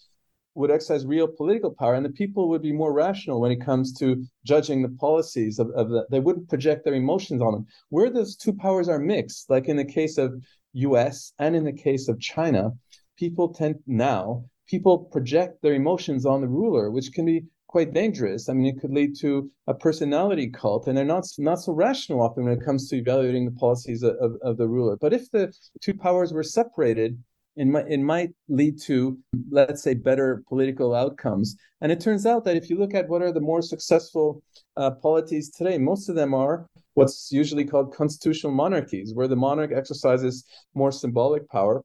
[0.56, 3.94] would exercise real political power, and the people would be more rational when it comes
[4.00, 6.06] to judging the policies of, of the.
[6.10, 7.66] They wouldn't project their emotions on them.
[7.90, 10.34] Where those two powers are mixed, like in the case of
[10.74, 11.34] U.S.
[11.40, 12.72] and in the case of China,
[13.18, 18.50] people tend now people project their emotions on the ruler, which can be quite dangerous.
[18.50, 22.22] I mean, it could lead to a personality cult, and they're not not so rational
[22.22, 24.96] often when it comes to evaluating the policies of, of, of the ruler.
[24.96, 25.52] But if the
[25.82, 27.18] two powers were separated,
[27.56, 29.18] it might it might lead to
[29.52, 31.56] let's say better political outcomes.
[31.82, 34.42] And it turns out that if you look at what are the more successful
[34.78, 39.72] uh, polities today, most of them are what's usually called constitutional monarchies, where the monarch
[39.72, 41.84] exercises more symbolic power,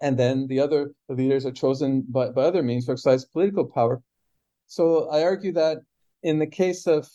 [0.00, 4.02] and then the other leaders are chosen by, by other means to exercise political power.
[4.66, 5.78] So I argue that
[6.22, 7.08] in the case of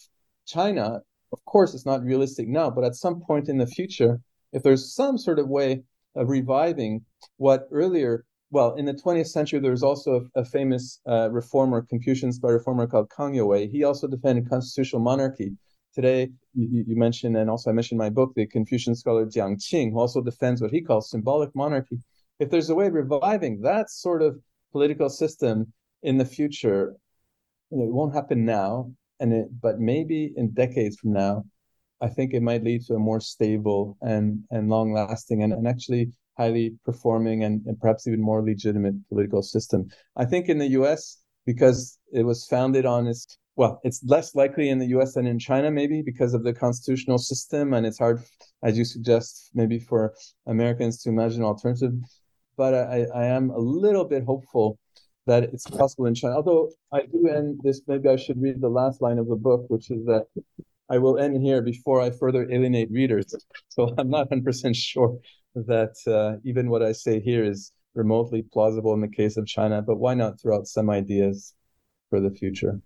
[0.45, 1.01] China,
[1.33, 4.19] of course, it's not realistic now, but at some point in the future,
[4.53, 5.83] if there's some sort of way
[6.25, 7.05] reviving
[7.37, 11.81] what earlier, well, in the 20th century, there was also a, a famous uh, reformer,
[11.81, 13.69] Confucian-inspired reformer called Kang Youwei.
[13.69, 15.53] He also defended constitutional monarchy.
[15.93, 19.57] Today, you, you, mentioned, and also I mentioned in my book, the Confucian scholar Jiang
[19.57, 21.99] Qing, who also defends what he calls symbolic monarchy.
[22.39, 24.39] If there's a way of reviving that sort of
[24.71, 26.95] political system in the future,
[27.71, 31.45] it won't happen now, and it, but maybe in decades from now,
[32.01, 35.67] I think it might lead to a more stable and and long lasting and, and
[35.67, 39.87] actually highly performing and, and perhaps even more legitimate political system.
[40.15, 44.69] I think in the US, because it was founded on its well, it's less likely
[44.69, 48.21] in the US than in China, maybe because of the constitutional system, and it's hard,
[48.63, 50.13] as you suggest, maybe for
[50.45, 51.93] Americans to imagine alternative.
[52.55, 54.77] But I, I am a little bit hopeful
[55.25, 56.35] that it's possible in China.
[56.35, 59.65] Although I do end this, maybe I should read the last line of the book,
[59.69, 60.27] which is that
[60.89, 63.33] I will end here before I further alienate readers.
[63.69, 65.17] So I'm not 100% sure
[65.55, 69.81] that uh, even what I say here is remotely plausible in the case of China,
[69.81, 71.53] but why not throw out some ideas
[72.09, 72.79] for the future?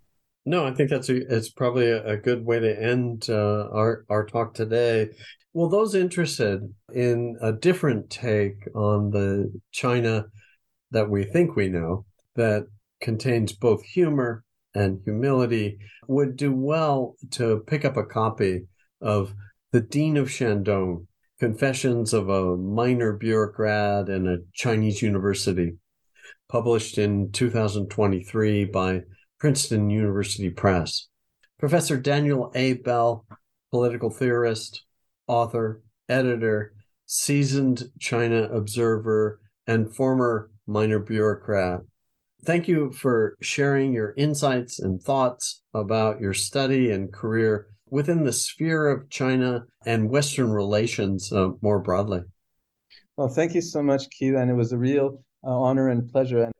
[0.44, 4.26] No, I think that's a, it's probably a, good way to end uh, our our
[4.26, 5.10] talk today.
[5.52, 10.24] Well, those interested in a different take on the China
[10.90, 12.66] that we think we know, that
[13.00, 14.44] contains both humor
[14.74, 18.66] and humility would do well to pick up a copy
[19.00, 19.34] of
[19.72, 21.06] The Dean of Shandong
[21.38, 25.72] Confessions of a Minor Bureaucrat in a Chinese University,
[26.48, 29.00] published in 2023 by
[29.38, 31.08] Princeton University Press.
[31.58, 32.74] Professor Daniel A.
[32.74, 33.26] Bell,
[33.70, 34.84] political theorist,
[35.26, 36.74] author, editor,
[37.06, 41.80] seasoned China observer, and former minor bureaucrat
[42.44, 48.32] Thank you for sharing your insights and thoughts about your study and career within the
[48.32, 52.22] sphere of China and Western relations uh, more broadly.
[53.16, 54.34] Well, thank you so much, Keith.
[54.34, 56.50] And it was a real uh, honor and pleasure.